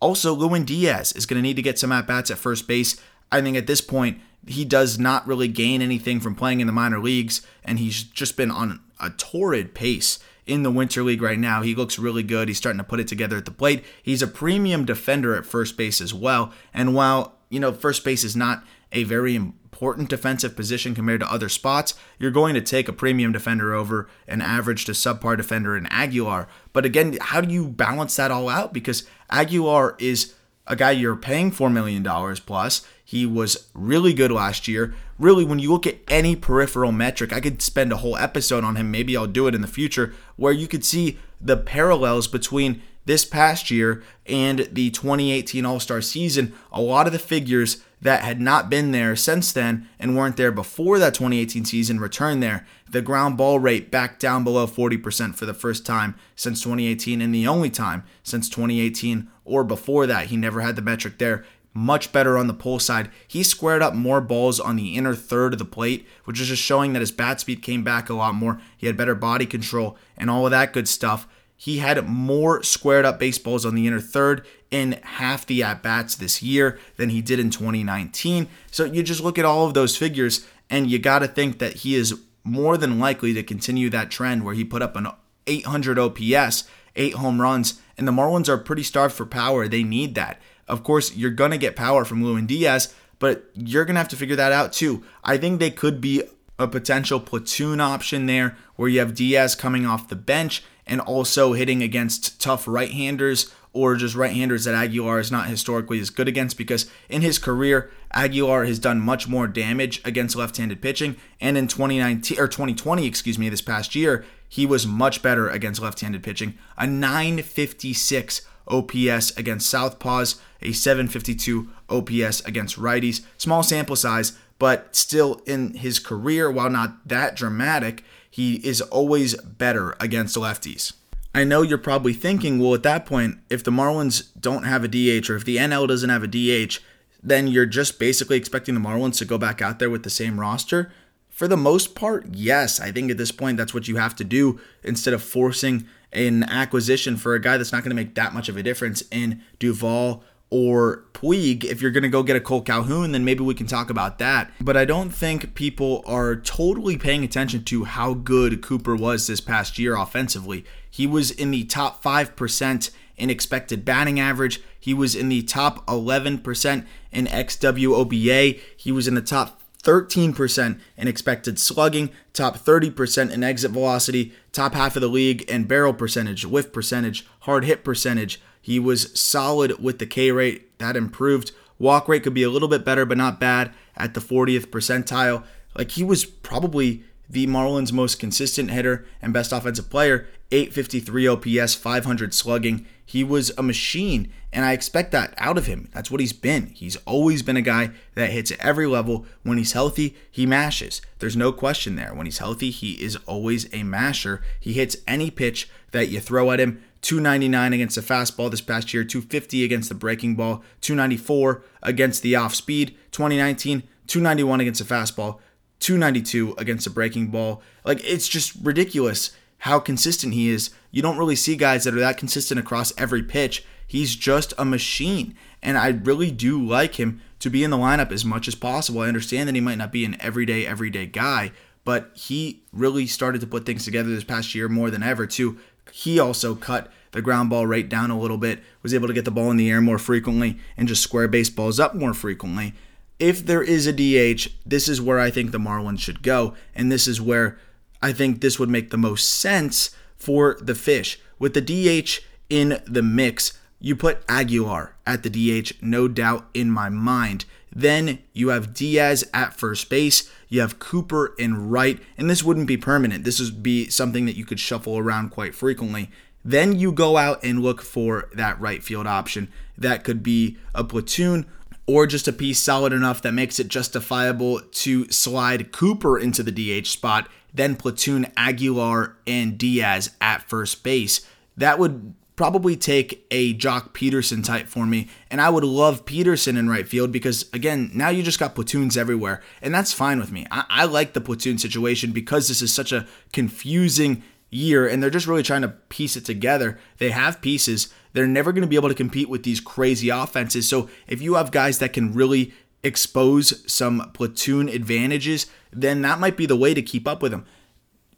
Also, 0.00 0.32
Lewin 0.34 0.64
Diaz 0.64 1.12
is 1.12 1.24
going 1.24 1.38
to 1.38 1.42
need 1.42 1.54
to 1.54 1.62
get 1.62 1.78
some 1.78 1.92
at 1.92 2.08
bats 2.08 2.32
at 2.32 2.38
first 2.38 2.66
base. 2.66 3.00
I 3.30 3.40
think 3.40 3.56
at 3.56 3.68
this 3.68 3.80
point, 3.80 4.18
he 4.44 4.64
does 4.64 4.98
not 4.98 5.24
really 5.24 5.46
gain 5.46 5.82
anything 5.82 6.18
from 6.18 6.34
playing 6.34 6.58
in 6.58 6.66
the 6.66 6.72
minor 6.72 6.98
leagues, 6.98 7.46
and 7.62 7.78
he's 7.78 8.02
just 8.02 8.36
been 8.36 8.50
on 8.50 8.80
a 8.98 9.10
torrid 9.10 9.72
pace 9.72 10.18
in 10.48 10.62
the 10.62 10.70
Winter 10.70 11.02
League 11.02 11.22
right 11.22 11.38
now. 11.38 11.62
He 11.62 11.74
looks 11.74 11.98
really 11.98 12.22
good. 12.22 12.48
He's 12.48 12.56
starting 12.56 12.78
to 12.78 12.84
put 12.84 13.00
it 13.00 13.06
together 13.08 13.36
at 13.36 13.44
the 13.44 13.50
plate. 13.50 13.84
He's 14.02 14.22
a 14.22 14.26
premium 14.26 14.84
defender 14.84 15.36
at 15.36 15.46
first 15.46 15.76
base 15.76 16.00
as 16.00 16.14
well. 16.14 16.52
And 16.72 16.94
while, 16.94 17.36
you 17.50 17.60
know, 17.60 17.72
first 17.72 18.04
base 18.04 18.24
is 18.24 18.34
not 18.34 18.64
a 18.90 19.04
very 19.04 19.34
important 19.34 20.08
defensive 20.08 20.56
position 20.56 20.94
compared 20.94 21.20
to 21.20 21.30
other 21.30 21.48
spots, 21.48 21.94
you're 22.18 22.30
going 22.30 22.54
to 22.54 22.60
take 22.60 22.88
a 22.88 22.92
premium 22.92 23.32
defender 23.32 23.74
over 23.74 24.08
an 24.26 24.40
average 24.40 24.86
to 24.86 24.92
subpar 24.92 25.36
defender 25.36 25.76
in 25.76 25.86
Aguilar. 25.86 26.48
But 26.72 26.84
again, 26.84 27.18
how 27.20 27.42
do 27.42 27.52
you 27.52 27.68
balance 27.68 28.16
that 28.16 28.30
all 28.30 28.48
out? 28.48 28.72
Because 28.72 29.06
Aguilar 29.30 29.94
is 29.98 30.34
a 30.68 30.76
guy 30.76 30.92
you're 30.92 31.16
paying 31.16 31.50
$4 31.50 31.72
million 31.72 32.04
plus. 32.46 32.86
He 33.04 33.26
was 33.26 33.68
really 33.74 34.12
good 34.12 34.30
last 34.30 34.68
year. 34.68 34.94
Really, 35.18 35.44
when 35.44 35.58
you 35.58 35.72
look 35.72 35.86
at 35.86 35.98
any 36.08 36.36
peripheral 36.36 36.92
metric, 36.92 37.32
I 37.32 37.40
could 37.40 37.62
spend 37.62 37.90
a 37.90 37.96
whole 37.96 38.16
episode 38.16 38.62
on 38.62 38.76
him. 38.76 38.90
Maybe 38.90 39.16
I'll 39.16 39.26
do 39.26 39.48
it 39.48 39.54
in 39.54 39.62
the 39.62 39.66
future, 39.66 40.14
where 40.36 40.52
you 40.52 40.68
could 40.68 40.84
see 40.84 41.18
the 41.40 41.56
parallels 41.56 42.28
between 42.28 42.82
this 43.06 43.24
past 43.24 43.70
year 43.70 44.02
and 44.26 44.68
the 44.70 44.90
2018 44.90 45.64
All 45.64 45.80
Star 45.80 46.02
season. 46.02 46.52
A 46.70 46.82
lot 46.82 47.06
of 47.06 47.12
the 47.14 47.18
figures 47.18 47.82
that 48.00 48.22
had 48.22 48.40
not 48.40 48.70
been 48.70 48.92
there 48.92 49.16
since 49.16 49.52
then 49.52 49.88
and 49.98 50.16
weren't 50.16 50.36
there 50.36 50.52
before 50.52 50.98
that 50.98 51.14
2018 51.14 51.64
season 51.64 52.00
returned 52.00 52.42
there. 52.42 52.66
The 52.90 53.02
ground 53.02 53.36
ball 53.36 53.58
rate 53.58 53.90
back 53.90 54.18
down 54.18 54.44
below 54.44 54.66
40% 54.66 55.34
for 55.34 55.46
the 55.46 55.54
first 55.54 55.84
time 55.84 56.14
since 56.36 56.62
2018 56.62 57.20
and 57.20 57.34
the 57.34 57.46
only 57.46 57.70
time 57.70 58.04
since 58.22 58.48
2018 58.48 59.28
or 59.44 59.64
before 59.64 60.06
that. 60.06 60.26
He 60.26 60.36
never 60.36 60.60
had 60.60 60.76
the 60.76 60.82
metric 60.82 61.18
there. 61.18 61.44
Much 61.74 62.12
better 62.12 62.38
on 62.38 62.46
the 62.46 62.54
pull 62.54 62.78
side. 62.78 63.10
He 63.26 63.42
squared 63.42 63.82
up 63.82 63.94
more 63.94 64.20
balls 64.20 64.58
on 64.58 64.76
the 64.76 64.96
inner 64.96 65.14
third 65.14 65.52
of 65.52 65.58
the 65.58 65.64
plate, 65.64 66.06
which 66.24 66.40
is 66.40 66.48
just 66.48 66.62
showing 66.62 66.92
that 66.92 67.00
his 67.00 67.12
bat 67.12 67.40
speed 67.40 67.62
came 67.62 67.84
back 67.84 68.08
a 68.08 68.14
lot 68.14 68.34
more. 68.34 68.60
He 68.76 68.86
had 68.86 68.96
better 68.96 69.14
body 69.14 69.46
control 69.46 69.96
and 70.16 70.30
all 70.30 70.44
of 70.44 70.50
that 70.50 70.72
good 70.72 70.88
stuff. 70.88 71.28
He 71.60 71.78
had 71.78 72.08
more 72.08 72.62
squared 72.62 73.04
up 73.04 73.18
baseballs 73.18 73.66
on 73.66 73.74
the 73.74 73.88
inner 73.88 74.00
third 74.00 74.46
in 74.70 74.92
half 75.02 75.44
the 75.44 75.64
at 75.64 75.82
bats 75.82 76.14
this 76.14 76.40
year 76.40 76.78
than 76.96 77.08
he 77.08 77.20
did 77.20 77.40
in 77.40 77.50
2019. 77.50 78.46
So 78.70 78.84
you 78.84 79.02
just 79.02 79.20
look 79.20 79.38
at 79.38 79.44
all 79.44 79.66
of 79.66 79.74
those 79.74 79.96
figures 79.96 80.46
and 80.70 80.88
you 80.88 81.00
got 81.00 81.18
to 81.18 81.26
think 81.26 81.58
that 81.58 81.78
he 81.78 81.96
is 81.96 82.14
more 82.44 82.76
than 82.76 83.00
likely 83.00 83.34
to 83.34 83.42
continue 83.42 83.90
that 83.90 84.08
trend 84.08 84.44
where 84.44 84.54
he 84.54 84.64
put 84.64 84.82
up 84.82 84.94
an 84.94 85.08
800 85.48 85.98
OPS, 85.98 86.68
eight 86.94 87.14
home 87.14 87.42
runs, 87.42 87.80
and 87.96 88.06
the 88.06 88.12
Marlins 88.12 88.48
are 88.48 88.56
pretty 88.56 88.84
starved 88.84 89.16
for 89.16 89.26
power. 89.26 89.66
They 89.66 89.82
need 89.82 90.14
that. 90.14 90.40
Of 90.68 90.84
course, 90.84 91.16
you're 91.16 91.30
going 91.30 91.50
to 91.50 91.58
get 91.58 91.74
power 91.74 92.04
from 92.04 92.22
Lewin 92.22 92.46
Diaz, 92.46 92.94
but 93.18 93.50
you're 93.54 93.84
going 93.84 93.94
to 93.96 94.00
have 94.00 94.08
to 94.08 94.16
figure 94.16 94.36
that 94.36 94.52
out 94.52 94.72
too. 94.72 95.02
I 95.24 95.38
think 95.38 95.58
they 95.58 95.72
could 95.72 96.00
be 96.00 96.22
a 96.58 96.68
potential 96.68 97.20
platoon 97.20 97.80
option 97.80 98.26
there 98.26 98.56
where 98.76 98.88
you 98.88 99.00
have 99.00 99.14
Diaz 99.14 99.54
coming 99.54 99.86
off 99.86 100.08
the 100.08 100.16
bench 100.16 100.62
and 100.88 101.00
also 101.00 101.52
hitting 101.52 101.82
against 101.82 102.40
tough 102.40 102.66
right 102.66 102.90
handers 102.90 103.52
or 103.72 103.94
just 103.96 104.14
right 104.14 104.32
handers 104.32 104.64
that 104.64 104.74
Aguilar 104.74 105.20
is 105.20 105.30
not 105.30 105.46
historically 105.46 106.00
as 106.00 106.10
good 106.10 106.26
against 106.26 106.56
because 106.56 106.90
in 107.08 107.22
his 107.22 107.38
career, 107.38 107.90
Aguilar 108.12 108.64
has 108.64 108.78
done 108.78 109.00
much 109.00 109.28
more 109.28 109.46
damage 109.46 110.00
against 110.04 110.34
left 110.34 110.56
handed 110.56 110.80
pitching. 110.80 111.16
And 111.40 111.56
in 111.56 111.68
2019 111.68 112.40
or 112.40 112.48
2020, 112.48 113.06
excuse 113.06 113.38
me, 113.38 113.48
this 113.48 113.60
past 113.60 113.94
year, 113.94 114.24
he 114.48 114.64
was 114.64 114.86
much 114.86 115.22
better 115.22 115.48
against 115.48 115.82
left 115.82 116.00
handed 116.00 116.22
pitching. 116.22 116.54
A 116.76 116.86
956 116.86 118.42
OPS 118.66 119.36
against 119.36 119.72
Southpaws, 119.72 120.40
a 120.62 120.72
752 120.72 121.68
OPS 121.88 122.40
against 122.40 122.78
righties. 122.78 123.22
Small 123.36 123.62
sample 123.62 123.96
size, 123.96 124.32
but 124.58 124.94
still 124.96 125.40
in 125.46 125.74
his 125.74 125.98
career, 125.98 126.50
while 126.50 126.70
not 126.70 127.06
that 127.06 127.36
dramatic, 127.36 128.02
he 128.38 128.64
is 128.64 128.80
always 128.80 129.34
better 129.42 129.96
against 129.98 130.36
lefties. 130.36 130.92
I 131.34 131.42
know 131.42 131.62
you're 131.62 131.76
probably 131.76 132.12
thinking, 132.12 132.60
well, 132.60 132.72
at 132.72 132.84
that 132.84 133.04
point, 133.04 133.38
if 133.50 133.64
the 133.64 133.72
Marlins 133.72 134.28
don't 134.40 134.62
have 134.62 134.84
a 134.84 134.88
DH 134.88 135.28
or 135.28 135.34
if 135.34 135.44
the 135.44 135.56
NL 135.56 135.88
doesn't 135.88 136.08
have 136.08 136.22
a 136.22 136.28
DH, 136.28 136.78
then 137.20 137.48
you're 137.48 137.66
just 137.66 137.98
basically 137.98 138.36
expecting 138.36 138.76
the 138.76 138.80
Marlins 138.80 139.18
to 139.18 139.24
go 139.24 139.38
back 139.38 139.60
out 139.60 139.80
there 139.80 139.90
with 139.90 140.04
the 140.04 140.08
same 140.08 140.38
roster. 140.38 140.92
For 141.28 141.48
the 141.48 141.56
most 141.56 141.96
part, 141.96 142.26
yes. 142.30 142.78
I 142.78 142.92
think 142.92 143.10
at 143.10 143.18
this 143.18 143.32
point, 143.32 143.58
that's 143.58 143.74
what 143.74 143.88
you 143.88 143.96
have 143.96 144.14
to 144.14 144.24
do 144.24 144.60
instead 144.84 145.14
of 145.14 145.20
forcing 145.20 145.88
an 146.12 146.44
acquisition 146.44 147.16
for 147.16 147.34
a 147.34 147.40
guy 147.40 147.56
that's 147.56 147.72
not 147.72 147.82
going 147.82 147.90
to 147.90 148.00
make 148.00 148.14
that 148.14 148.34
much 148.34 148.48
of 148.48 148.56
a 148.56 148.62
difference 148.62 149.02
in 149.10 149.42
Duvall 149.58 150.22
or 150.50 151.04
Puig. 151.12 151.64
If 151.64 151.82
you're 151.82 151.90
going 151.90 152.02
to 152.02 152.08
go 152.08 152.22
get 152.22 152.36
a 152.36 152.40
Cole 152.40 152.62
Calhoun, 152.62 153.12
then 153.12 153.24
maybe 153.24 153.42
we 153.42 153.54
can 153.54 153.66
talk 153.66 153.90
about 153.90 154.18
that. 154.18 154.50
But 154.60 154.76
I 154.76 154.84
don't 154.84 155.10
think 155.10 155.54
people 155.54 156.02
are 156.06 156.36
totally 156.36 156.96
paying 156.96 157.24
attention 157.24 157.64
to 157.64 157.84
how 157.84 158.14
good 158.14 158.62
Cooper 158.62 158.96
was 158.96 159.26
this 159.26 159.40
past 159.40 159.78
year 159.78 159.96
offensively. 159.96 160.64
He 160.90 161.06
was 161.06 161.30
in 161.30 161.50
the 161.50 161.64
top 161.64 162.02
5% 162.02 162.90
in 163.16 163.30
expected 163.30 163.84
batting 163.84 164.18
average. 164.18 164.60
He 164.78 164.94
was 164.94 165.14
in 165.14 165.28
the 165.28 165.42
top 165.42 165.84
11% 165.86 166.86
in 167.12 167.26
XWOBA. 167.26 168.60
He 168.76 168.92
was 168.92 169.08
in 169.08 169.14
the 169.14 169.20
top 169.22 169.60
13% 169.82 170.80
in 170.96 171.08
expected 171.08 171.58
slugging, 171.58 172.10
top 172.32 172.58
30% 172.58 173.30
in 173.30 173.44
exit 173.44 173.70
velocity, 173.70 174.32
top 174.52 174.74
half 174.74 174.96
of 174.96 175.02
the 175.02 175.08
league 175.08 175.42
in 175.42 175.64
barrel 175.64 175.94
percentage, 175.94 176.44
whiff 176.44 176.72
percentage, 176.72 177.26
hard 177.40 177.64
hit 177.64 177.84
percentage, 177.84 178.40
he 178.68 178.78
was 178.78 179.18
solid 179.18 179.82
with 179.82 179.98
the 179.98 180.04
K 180.04 180.30
rate, 180.30 180.78
that 180.78 180.94
improved. 180.94 181.52
Walk 181.78 182.06
rate 182.06 182.22
could 182.22 182.34
be 182.34 182.42
a 182.42 182.50
little 182.50 182.68
bit 182.68 182.84
better, 182.84 183.06
but 183.06 183.16
not 183.16 183.40
bad 183.40 183.72
at 183.96 184.12
the 184.12 184.20
40th 184.20 184.66
percentile. 184.66 185.42
Like 185.74 185.92
he 185.92 186.04
was 186.04 186.26
probably 186.26 187.02
the 187.30 187.46
Marlins' 187.46 187.94
most 187.94 188.18
consistent 188.18 188.70
hitter 188.70 189.06
and 189.22 189.32
best 189.32 189.52
offensive 189.52 189.88
player. 189.88 190.28
853 190.50 191.28
OPS, 191.28 191.76
500 191.76 192.34
slugging. 192.34 192.86
He 193.06 193.24
was 193.24 193.50
a 193.56 193.62
machine, 193.62 194.30
and 194.52 194.66
I 194.66 194.72
expect 194.72 195.12
that 195.12 195.32
out 195.38 195.56
of 195.56 195.64
him. 195.64 195.88
That's 195.94 196.10
what 196.10 196.20
he's 196.20 196.34
been. 196.34 196.66
He's 196.66 196.96
always 197.06 197.42
been 197.42 197.56
a 197.56 197.62
guy 197.62 197.92
that 198.16 198.32
hits 198.32 198.50
at 198.50 198.60
every 198.60 198.86
level. 198.86 199.24
When 199.44 199.56
he's 199.56 199.72
healthy, 199.72 200.14
he 200.30 200.44
mashes. 200.44 201.00
There's 201.20 201.36
no 201.36 201.52
question 201.52 201.96
there. 201.96 202.12
When 202.12 202.26
he's 202.26 202.36
healthy, 202.36 202.70
he 202.70 203.02
is 203.02 203.16
always 203.24 203.66
a 203.72 203.82
masher. 203.82 204.42
He 204.60 204.74
hits 204.74 204.98
any 205.06 205.30
pitch 205.30 205.70
that 205.92 206.08
you 206.08 206.20
throw 206.20 206.50
at 206.50 206.60
him. 206.60 206.82
299 207.02 207.72
against 207.72 207.94
the 207.94 208.02
fastball 208.02 208.50
this 208.50 208.60
past 208.60 208.92
year, 208.92 209.04
250 209.04 209.64
against 209.64 209.88
the 209.88 209.94
breaking 209.94 210.34
ball, 210.34 210.62
294 210.80 211.62
against 211.82 212.22
the 212.22 212.34
off 212.36 212.54
speed, 212.54 212.96
2019, 213.12 213.82
291 214.06 214.60
against 214.60 214.86
the 214.86 214.94
fastball, 214.94 215.38
292 215.80 216.54
against 216.58 216.84
the 216.84 216.90
breaking 216.90 217.28
ball. 217.28 217.62
Like 217.84 218.00
it's 218.04 218.28
just 218.28 218.54
ridiculous 218.62 219.30
how 219.58 219.78
consistent 219.78 220.34
he 220.34 220.48
is. 220.48 220.70
You 220.90 221.02
don't 221.02 221.18
really 221.18 221.36
see 221.36 221.56
guys 221.56 221.84
that 221.84 221.94
are 221.94 222.00
that 222.00 222.16
consistent 222.16 222.60
across 222.60 222.92
every 222.98 223.22
pitch. 223.22 223.64
He's 223.86 224.14
just 224.14 224.54
a 224.58 224.64
machine. 224.64 225.34
And 225.62 225.76
I 225.76 225.88
really 225.88 226.30
do 226.30 226.62
like 226.64 226.96
him 226.96 227.20
to 227.40 227.50
be 227.50 227.64
in 227.64 227.70
the 227.70 227.76
lineup 227.76 228.12
as 228.12 228.24
much 228.24 228.48
as 228.48 228.54
possible. 228.54 229.00
I 229.00 229.08
understand 229.08 229.48
that 229.48 229.54
he 229.54 229.60
might 229.60 229.78
not 229.78 229.92
be 229.92 230.04
an 230.04 230.16
everyday, 230.20 230.66
everyday 230.66 231.06
guy, 231.06 231.52
but 231.84 232.10
he 232.14 232.62
really 232.72 233.06
started 233.06 233.40
to 233.40 233.46
put 233.46 233.66
things 233.66 233.84
together 233.84 234.10
this 234.10 234.24
past 234.24 234.54
year 234.54 234.68
more 234.68 234.90
than 234.90 235.02
ever, 235.02 235.26
too. 235.26 235.58
He 235.92 236.18
also 236.18 236.54
cut 236.54 236.92
the 237.12 237.22
ground 237.22 237.50
ball 237.50 237.66
rate 237.66 237.88
down 237.88 238.10
a 238.10 238.18
little 238.18 238.38
bit, 238.38 238.62
was 238.82 238.94
able 238.94 239.08
to 239.08 239.14
get 239.14 239.24
the 239.24 239.30
ball 239.30 239.50
in 239.50 239.56
the 239.56 239.70
air 239.70 239.80
more 239.80 239.98
frequently, 239.98 240.58
and 240.76 240.88
just 240.88 241.02
square 241.02 241.28
baseballs 241.28 241.80
up 241.80 241.94
more 241.94 242.14
frequently. 242.14 242.74
If 243.18 243.44
there 243.44 243.62
is 243.62 243.86
a 243.86 243.92
DH, 243.92 244.48
this 244.64 244.88
is 244.88 245.00
where 245.00 245.18
I 245.18 245.30
think 245.30 245.50
the 245.50 245.58
Marlins 245.58 246.00
should 246.00 246.22
go, 246.22 246.54
and 246.74 246.92
this 246.92 247.06
is 247.08 247.20
where 247.20 247.58
I 248.00 248.12
think 248.12 248.40
this 248.40 248.58
would 248.58 248.68
make 248.68 248.90
the 248.90 248.96
most 248.96 249.28
sense 249.28 249.90
for 250.16 250.56
the 250.60 250.74
fish. 250.74 251.18
With 251.38 251.54
the 251.54 251.60
DH 251.60 252.20
in 252.48 252.80
the 252.86 253.02
mix, 253.02 253.58
you 253.80 253.96
put 253.96 254.22
Aguilar 254.28 254.94
at 255.06 255.22
the 255.22 255.30
DH, 255.30 255.72
no 255.80 256.08
doubt 256.08 256.48
in 256.54 256.70
my 256.70 256.88
mind. 256.88 257.44
Then 257.72 258.20
you 258.32 258.48
have 258.48 258.74
Diaz 258.74 259.28
at 259.32 259.54
first 259.54 259.90
base. 259.90 260.30
You 260.48 260.60
have 260.60 260.78
Cooper 260.78 261.34
in 261.38 261.68
right, 261.68 262.00
and 262.16 262.28
this 262.28 262.42
wouldn't 262.42 262.66
be 262.66 262.76
permanent. 262.76 263.24
This 263.24 263.40
would 263.40 263.62
be 263.62 263.88
something 263.88 264.26
that 264.26 264.36
you 264.36 264.44
could 264.44 264.60
shuffle 264.60 264.98
around 264.98 265.30
quite 265.30 265.54
frequently. 265.54 266.10
Then 266.44 266.78
you 266.78 266.92
go 266.92 267.16
out 267.16 267.42
and 267.44 267.62
look 267.62 267.82
for 267.82 268.30
that 268.34 268.60
right 268.60 268.82
field 268.82 269.06
option. 269.06 269.50
That 269.76 270.04
could 270.04 270.22
be 270.22 270.56
a 270.74 270.84
platoon 270.84 271.46
or 271.86 272.06
just 272.06 272.28
a 272.28 272.32
piece 272.32 272.58
solid 272.58 272.92
enough 272.92 273.22
that 273.22 273.32
makes 273.32 273.58
it 273.58 273.68
justifiable 273.68 274.60
to 274.60 275.10
slide 275.10 275.72
Cooper 275.72 276.18
into 276.18 276.42
the 276.42 276.80
DH 276.80 276.86
spot 276.86 277.28
then 277.52 277.76
platoon 277.76 278.26
Aguilar 278.36 279.16
and 279.26 279.58
Diaz 279.58 280.10
at 280.20 280.42
first 280.42 280.82
base. 280.82 281.26
That 281.56 281.78
would 281.78 282.14
probably 282.38 282.76
take 282.76 283.26
a 283.32 283.52
Joc 283.54 283.92
Pederson 283.92 284.44
type 284.44 284.68
for 284.68 284.86
me. 284.86 285.08
And 285.28 285.40
I 285.40 285.50
would 285.50 285.64
love 285.64 286.06
Pederson 286.06 286.56
in 286.56 286.70
right 286.70 286.86
field 286.86 287.10
because, 287.10 287.50
again, 287.52 287.90
now 287.92 288.10
you 288.10 288.22
just 288.22 288.38
got 288.38 288.54
platoons 288.54 288.96
everywhere. 288.96 289.42
And 289.60 289.74
that's 289.74 289.92
fine 289.92 290.20
with 290.20 290.30
me. 290.30 290.46
I, 290.48 290.64
I 290.70 290.84
like 290.84 291.14
the 291.14 291.20
platoon 291.20 291.58
situation 291.58 292.12
because 292.12 292.46
this 292.46 292.62
is 292.62 292.72
such 292.72 292.92
a 292.92 293.08
confusing 293.32 294.22
year 294.50 294.86
and 294.86 295.02
they're 295.02 295.10
just 295.10 295.26
really 295.26 295.42
trying 295.42 295.62
to 295.62 295.68
piece 295.68 296.16
it 296.16 296.24
together. 296.24 296.78
They 296.98 297.10
have 297.10 297.40
pieces. 297.40 297.92
They're 298.12 298.28
never 298.28 298.52
going 298.52 298.62
to 298.62 298.68
be 298.68 298.76
able 298.76 298.88
to 298.88 298.94
compete 298.94 299.28
with 299.28 299.42
these 299.42 299.60
crazy 299.60 300.08
offenses. 300.08 300.68
So 300.68 300.88
if 301.08 301.20
you 301.20 301.34
have 301.34 301.50
guys 301.50 301.80
that 301.80 301.92
can 301.92 302.14
really 302.14 302.54
expose 302.84 303.64
some 303.70 304.12
platoon 304.14 304.68
advantages, 304.68 305.46
then 305.72 306.02
that 306.02 306.20
might 306.20 306.36
be 306.36 306.46
the 306.46 306.56
way 306.56 306.72
to 306.72 306.82
keep 306.82 307.08
up 307.08 307.20
with 307.20 307.32
them. 307.32 307.46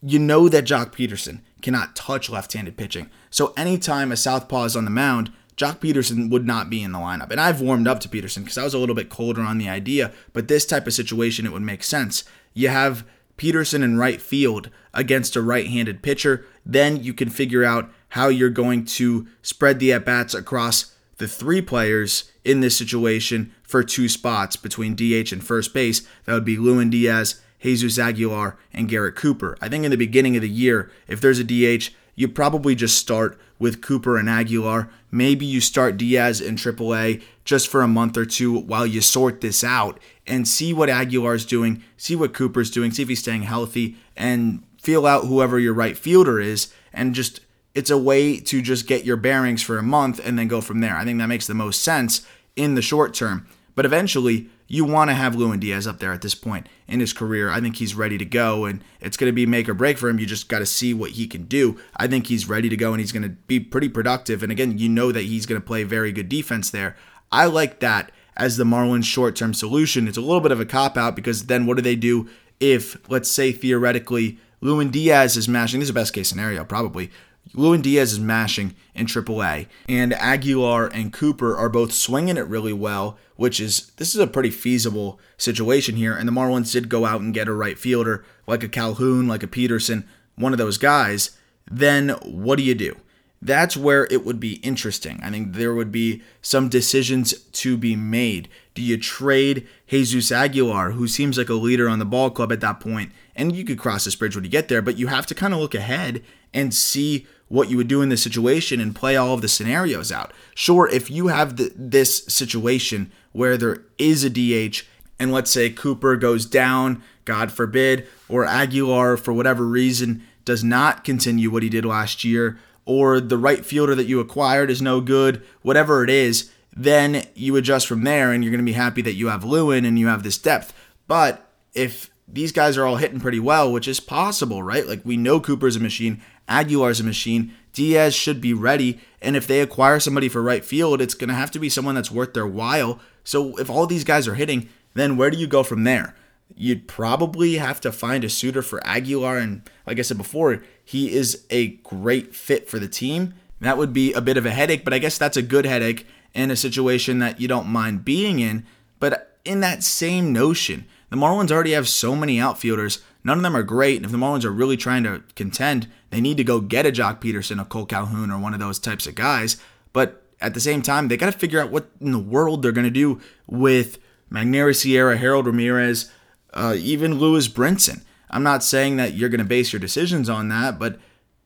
You 0.03 0.19
know 0.19 0.51
that 0.51 0.65
Joc 0.65 0.93
Pederson 0.93 1.41
cannot 1.61 1.97
touch 1.97 2.31
left 2.31 2.53
handed 2.53 2.77
pitching. 2.77 3.11
So 3.31 3.53
anytime 3.57 4.11
a 4.11 4.17
southpaw 4.17 4.65
is 4.65 4.77
on 4.77 4.85
the 4.85 4.91
mound, 4.91 5.33
Joc 5.57 5.81
Pederson 5.81 6.31
would 6.31 6.47
not 6.47 6.71
be 6.71 6.83
in 6.83 6.93
the 6.93 6.99
lineup. 6.99 7.31
And 7.31 7.41
I've 7.41 7.61
warmed 7.61 7.87
up 7.87 8.01
to 8.01 8.09
Pederson 8.09 8.45
because 8.45 8.57
I 8.57 8.65
was 8.65 8.75
a 8.75 8.79
little 8.79 8.95
bit 8.95 9.11
colder 9.11 9.43
on 9.43 9.59
the 9.59 9.69
idea, 9.69 10.13
but 10.33 10.49
this 10.49 10.65
type 10.65 10.87
of 10.87 10.95
situation, 10.95 11.45
it 11.45 11.53
would 11.53 11.63
make 11.63 11.83
sense. 11.83 12.25
You 12.55 12.69
have 12.69 13.07
Pederson 13.37 13.83
in 13.83 13.99
right 13.99 14.21
field 14.21 14.71
against 14.95 15.37
a 15.37 15.43
right 15.43 15.67
handed 15.67 16.03
pitcher, 16.03 16.47
then 16.65 17.03
you 17.03 17.13
can 17.13 17.29
figure 17.29 17.65
out 17.65 17.91
how 18.11 18.29
you're 18.29 18.51
going 18.51 18.85
to 18.85 19.27
spread 19.43 19.79
the 19.79 19.93
at 19.93 20.05
bats 20.05 20.35
across 20.35 20.95
the 21.19 21.29
three 21.29 21.61
players 21.61 22.33
in 22.45 22.61
this 22.61 22.77
situation 22.77 23.53
for 23.63 23.83
two 23.83 24.09
spots 24.09 24.57
between 24.57 24.95
DH 24.95 25.33
and 25.33 25.45
first 25.45 25.75
base. 25.75 26.07
That 26.25 26.35
would 26.35 26.45
be 26.45 26.57
Lewin 26.57 26.91
Diaz 26.91 27.41
Jesus 27.61 27.99
Aguilar, 27.99 28.57
and 28.73 28.89
Garrett 28.89 29.17
Cooper. 29.17 29.57
I 29.61 29.69
think 29.69 29.85
in 29.85 29.91
the 29.91 29.97
beginning 29.97 30.37
of 30.37 30.43
the 30.43 30.49
year, 30.49 30.91
if 31.07 31.21
there's 31.21 31.39
a 31.39 31.45
DH, 31.45 31.91
you 32.15 32.29
probably 32.29 32.75
just 32.75 32.99
start 32.99 33.39
with 33.59 33.83
Cooper 33.83 34.17
and 34.17 34.29
Aguilar. 34.29 34.91
Maybe 35.11 35.47
you 35.47 35.61
start 35.61 35.97
Diaz 35.97 36.41
in 36.41 36.57
AAA 36.57 37.23
just 37.45 37.69
for 37.69 37.83
a 37.83 37.89
month 37.89 38.17
or 38.17 38.25
two 38.25 38.59
while 38.59 38.87
you 38.87 39.01
sort 39.01 39.41
this 39.41 39.63
out 39.63 40.01
and 40.27 40.49
see 40.49 40.73
what 40.73 40.91
Aguilar's 40.91 41.45
doing, 41.45 41.83
see 41.97 42.17
what 42.17 42.35
Cooper's 42.35 42.71
doing, 42.71 42.91
see 42.91 43.03
if 43.03 43.09
he's 43.09 43.21
staying 43.21 43.43
healthy, 43.43 43.97
and 44.17 44.65
feel 44.79 45.07
out 45.07 45.27
whoever 45.27 45.59
your 45.59 45.75
right 45.75 45.97
fielder 45.97 46.41
is. 46.41 46.73
And 46.93 47.15
just, 47.15 47.41
it's 47.75 47.91
a 47.91 47.99
way 47.99 48.41
to 48.41 48.63
just 48.63 48.87
get 48.87 49.05
your 49.05 49.17
bearings 49.17 49.63
for 49.63 49.79
a 49.79 49.83
month 49.83 50.21
and 50.25 50.39
then 50.39 50.49
go 50.49 50.61
from 50.61 50.81
there. 50.81 50.97
I 50.97 51.05
think 51.05 51.19
that 51.19 51.27
makes 51.27 51.47
the 51.47 51.55
most 51.55 51.83
sense 51.83 52.27
in 52.57 52.75
the 52.75 52.83
short 52.83 53.15
term. 53.15 53.47
But 53.75 53.87
eventually, 53.87 54.51
you 54.73 54.85
want 54.85 55.11
to 55.11 55.15
have 55.15 55.35
Lewin 55.35 55.59
Diaz 55.59 55.89
up 55.89 55.99
there 55.99 56.13
at 56.13 56.23
this 56.23 56.37
point 56.37 56.69
in 56.87 57.01
his 57.01 57.13
career. 57.13 57.51
I 57.51 57.61
think 57.61 57.79
he's 57.79 57.97
ready 57.97 58.17
to 58.19 58.25
go, 58.25 58.67
and 58.67 58.85
it's 59.01 59.17
going 59.17 59.29
to 59.29 59.35
be 59.35 59.45
make 59.45 59.69
or 59.69 59.75
break 59.75 59.99
for 59.99 60.09
him. 60.09 60.21
You 60.21 60.27
just 60.27 60.49
got 60.49 60.61
to 60.61 60.67
see 60.67 60.95
what 60.95 61.11
he 61.11 61.27
can 61.27 61.47
do. 61.47 61.81
I 61.97 62.07
think 62.07 62.29
he's 62.29 62.49
ready 62.49 62.69
to 62.69 62.77
go, 62.77 62.93
and 62.93 63.01
he's 63.01 63.11
going 63.11 63.25
to 63.25 63.31
be 63.31 63.59
pretty 63.59 63.89
productive. 63.89 64.45
And 64.45 64.53
again, 64.53 64.79
you 64.79 64.89
know 64.89 65.11
that 65.11 65.25
he's 65.25 65.45
going 65.45 65.61
to 65.61 65.67
play 65.67 65.83
very 65.83 66.13
good 66.13 66.29
defense 66.29 66.71
there. 66.71 66.95
I 67.33 67.47
like 67.47 67.81
that 67.81 68.13
as 68.37 68.59
the 68.59 68.65
Marlins 68.65 69.07
short 69.07 69.35
term 69.35 69.55
solution. 69.55 70.07
It's 70.07 70.17
a 70.17 70.21
little 70.21 70.41
bit 70.41 70.53
of 70.53 70.61
a 70.61 70.65
cop 70.65 70.97
out 70.97 71.17
because 71.17 71.47
then 71.47 71.67
what 71.67 71.77
do 71.77 71.83
they 71.83 71.97
do 71.97 72.29
if, 72.61 72.97
let's 73.11 73.29
say, 73.29 73.51
theoretically, 73.51 74.39
Lewin 74.61 74.93
Diaz 74.93 75.37
is 75.37 75.49
mashing? 75.49 75.81
This 75.81 75.89
is 75.89 75.91
a 75.91 75.95
best 75.95 76.15
case 76.15 76.29
scenario, 76.29 76.65
probably. 76.65 77.11
Lewin 77.53 77.83
Diaz 77.83 78.13
is 78.13 78.21
mashing 78.21 78.75
in 78.95 79.07
AAA, 79.07 79.67
and 79.89 80.13
Aguilar 80.13 80.87
and 80.87 81.13
Cooper 81.13 81.57
are 81.57 81.69
both 81.69 81.93
swinging 81.93 82.37
it 82.37 82.47
really 82.47 82.73
well, 82.73 83.19
which 83.37 83.59
is 83.59 83.91
this 83.97 84.15
is 84.15 84.21
a 84.21 84.27
pretty 84.27 84.51
feasible 84.51 85.19
situation 85.37 85.97
here. 85.97 86.15
And 86.15 86.29
the 86.29 86.33
Marlins 86.33 86.73
did 86.73 86.89
go 86.89 87.07
out 87.07 87.21
and 87.21 87.35
get 87.35 87.49
a 87.49 87.53
right 87.53 87.79
fielder 87.79 88.25
like 88.47 88.63
a 88.63 88.69
Calhoun, 88.69 89.27
like 89.27 89.43
a 89.43 89.49
Pederson, 89.49 90.05
one 90.37 90.53
of 90.53 90.59
those 90.59 90.79
guys. 90.79 91.37
Then 91.71 92.11
what 92.25 92.57
do 92.57 92.63
you 92.63 92.75
do? 92.75 92.97
That's 93.43 93.77
where 93.77 94.07
it 94.11 94.25
would 94.25 94.39
be 94.39 94.57
interesting. 94.57 95.19
I 95.23 95.31
think 95.31 95.55
there 95.55 95.75
would 95.75 95.91
be 95.91 96.23
some 96.43 96.69
decisions 96.69 97.33
to 97.33 97.79
be 97.79 97.97
made. 97.97 98.51
Do 98.75 98.83
you 98.83 98.99
trade 98.99 99.67
Jesus 99.89 100.31
Aguilar, 100.31 100.91
who 100.91 101.09
seems 101.09 101.39
like 101.39 101.49
a 101.49 101.55
leader 101.55 101.89
on 101.89 101.99
the 101.99 102.05
ball 102.05 102.31
club 102.31 102.53
at 102.53 102.61
that 102.61 102.81
point? 102.81 103.13
And 103.35 103.57
you 103.57 103.65
could 103.65 103.79
cross 103.79 104.05
this 104.05 104.15
bridge 104.15 104.35
when 104.37 104.45
you 104.45 104.51
get 104.51 104.69
there, 104.69 104.83
but 104.83 104.99
you 104.99 105.07
have 105.07 105.25
to 105.27 105.35
kind 105.35 105.55
of 105.55 105.61
look 105.61 105.75
ahead 105.75 106.23
and 106.53 106.75
see 106.75 107.27
what 107.51 107.69
you 107.69 107.77
would 107.77 107.89
do 107.89 108.01
in 108.01 108.09
this 108.09 108.23
situation 108.23 108.81
and 108.81 108.95
play 108.95 109.17
all 109.17 109.35
of 109.35 109.43
the 109.43 109.49
scenarios 109.49 110.13
out. 110.13 110.33
Sure, 110.55 110.89
if 110.89 111.11
you 111.11 111.27
have 111.27 111.57
the, 111.57 111.73
this 111.75 112.25
situation 112.27 113.11
where 113.33 113.57
there 113.57 113.83
is 113.99 114.23
a 114.25 114.31
DH 114.31 114.85
and 115.19 115.33
let's 115.33 115.51
say 115.51 115.69
Cooper 115.69 116.17
goes 116.17 116.47
down, 116.47 117.03
God 117.25 117.51
forbid, 117.51 118.07
or 118.29 118.45
Aguilar 118.45 119.17
for 119.17 119.33
whatever 119.33 119.67
reason 119.67 120.23
does 120.45 120.63
not 120.63 121.05
continue 121.05 121.51
what 121.51 121.65
he 121.65 121.69
did 121.69 121.85
last 121.85 122.23
year, 122.25 122.59
or 122.87 123.21
the 123.21 123.37
right 123.37 123.67
fielder 123.67 123.97
that 123.97 124.07
you 124.07 124.21
acquired 124.21 124.71
is 124.71 124.81
no 124.81 125.01
good, 125.01 125.43
whatever 125.63 126.05
it 126.05 126.09
is, 126.09 126.51
then 126.73 127.27
you 127.35 127.57
adjust 127.57 127.89
from 127.89 128.05
there 128.05 128.33
and 128.33 128.45
you're 128.45 128.53
going 128.53 128.65
to 128.65 128.65
be 128.65 128.73
happy 128.73 129.03
that 129.03 129.15
you 129.15 129.27
have 129.27 129.45
Lewin 129.45 129.85
and 129.85 129.99
you 129.99 130.07
have 130.07 130.23
this 130.23 130.39
depth. 130.39 130.73
But 131.09 131.47
if 131.75 132.11
these 132.27 132.53
guys 132.53 132.79
are 132.79 132.87
all 132.87 132.97
hitting 132.97 133.21
pretty 133.21 133.41
well, 133.41 133.71
which 133.73 133.89
is 133.89 134.01
possible, 134.01 134.63
right? 134.63 134.87
Like 134.87 135.03
we 135.05 135.17
know 135.17 135.41
Cooper's 135.41 135.77
a 135.77 135.81
machine, 135.81 136.23
Aguilar's 136.51 137.01
a 137.01 137.05
machine, 137.05 137.55
Diaz 137.73 138.15
should 138.15 138.41
be 138.41 138.53
ready, 138.53 139.01
and 139.23 139.37
if 139.37 139.47
they 139.47 139.61
acquire 139.61 140.01
somebody 140.01 140.29
for 140.29 140.43
right 140.43 140.65
field, 140.65 141.01
it's 141.01 141.15
going 141.15 141.29
to 141.29 141.35
have 141.35 141.51
to 141.53 141.59
be 141.59 141.69
someone 141.69 141.95
that's 141.95 142.11
worth 142.11 142.35
their 142.35 142.47
while. 142.47 142.99
So 143.25 143.57
if 143.59 143.71
all 143.71 143.87
these 143.87 144.05
guys 144.05 144.27
are 144.27 144.35
hitting, 144.35 144.69
then 144.95 145.17
where 145.17 145.31
do 145.31 145.39
you 145.39 145.47
go 145.47 145.63
from 145.63 145.85
there? 145.85 146.17
You'd 146.57 146.89
probably 146.89 147.59
have 147.59 147.81
to 147.83 147.93
find 147.93 148.25
a 148.25 148.29
suitor 148.29 148.61
for 148.61 148.85
Aguilar, 148.85 149.39
and 149.39 149.63
like 149.87 149.99
I 149.99 150.03
said 150.03 150.19
before, 150.19 150.63
he 150.85 151.13
is 151.13 151.47
a 151.49 151.69
great 151.69 152.35
fit 152.35 152.69
for 152.69 152.81
the 152.81 152.89
team. 152.89 153.35
That 153.61 153.79
would 153.79 153.93
be 153.93 154.13
a 154.13 154.21
bit 154.21 154.37
of 154.37 154.47
a 154.47 154.51
headache, 154.51 154.85
but 154.85 154.93
I 154.93 154.99
guess 154.99 155.17
that's 155.17 155.37
a 155.37 155.43
good 155.43 155.65
headache 155.65 156.07
in 156.35 156.51
a 156.51 156.57
situation 156.57 157.21
that 157.21 157.41
you 157.41 157.47
don't 157.47 157.69
mind 157.69 158.05
being 158.05 158.41
in. 158.41 158.67
But 158.99 159.39
in 159.45 159.61
that 159.61 159.83
same 159.83 160.33
notion, 160.33 160.87
the 161.11 161.17
Marlins 161.17 161.51
already 161.51 161.73
have 161.73 161.89
so 161.89 162.17
many 162.17 162.41
outfielders. 162.41 163.03
None 163.23 163.37
of 163.37 163.43
them 163.43 163.57
are 163.57 163.63
great. 163.63 163.97
And 163.97 164.07
if 164.07 164.13
the 164.13 164.19
Marlins 164.19 164.45
are 164.45 164.51
really 164.51 164.77
trying 164.77 165.03
to 165.03 165.23
contend, 165.35 165.89
they 166.11 166.21
need 166.21 166.37
to 166.39 166.45
go 166.45 166.61
get 166.61 166.87
a 166.87 166.93
Joc 166.93 167.21
Pederson, 167.21 167.61
a 167.61 167.65
Cole 167.65 167.87
Calhoun, 167.87 168.31
or 168.31 168.39
one 168.39 168.55
of 168.55 168.61
those 168.61 168.79
types 168.79 169.07
of 169.07 169.15
guys. 169.15 169.57
But 169.93 170.23
at 170.41 170.55
the 170.55 170.61
same 170.61 170.83
time, 170.83 171.09
they 171.09 171.17
got 171.17 171.33
to 171.33 171.39
figure 171.39 171.61
out 171.61 171.71
what 171.71 171.91
in 172.01 172.13
the 172.13 172.19
world 172.19 172.63
they're 172.63 172.73
going 172.73 172.85
to 172.87 172.91
do 172.91 173.21
with 173.47 173.99
Magneuris 174.31 174.83
Sierra, 174.83 175.17
Harold 175.17 175.47
Ramirez, 175.47 176.11
uh, 176.55 176.75
even 176.79 177.19
Lewis 177.19 177.49
Brinson. 177.49 178.03
I'm 178.31 178.45
not 178.45 178.63
saying 178.63 178.97
that 178.97 179.15
you're 179.15 179.29
going 179.29 179.41
to 179.41 179.45
base 179.45 179.73
your 179.73 179.81
decisions 179.81 180.29
on 180.29 180.49
that, 180.49 180.79
but 180.79 180.99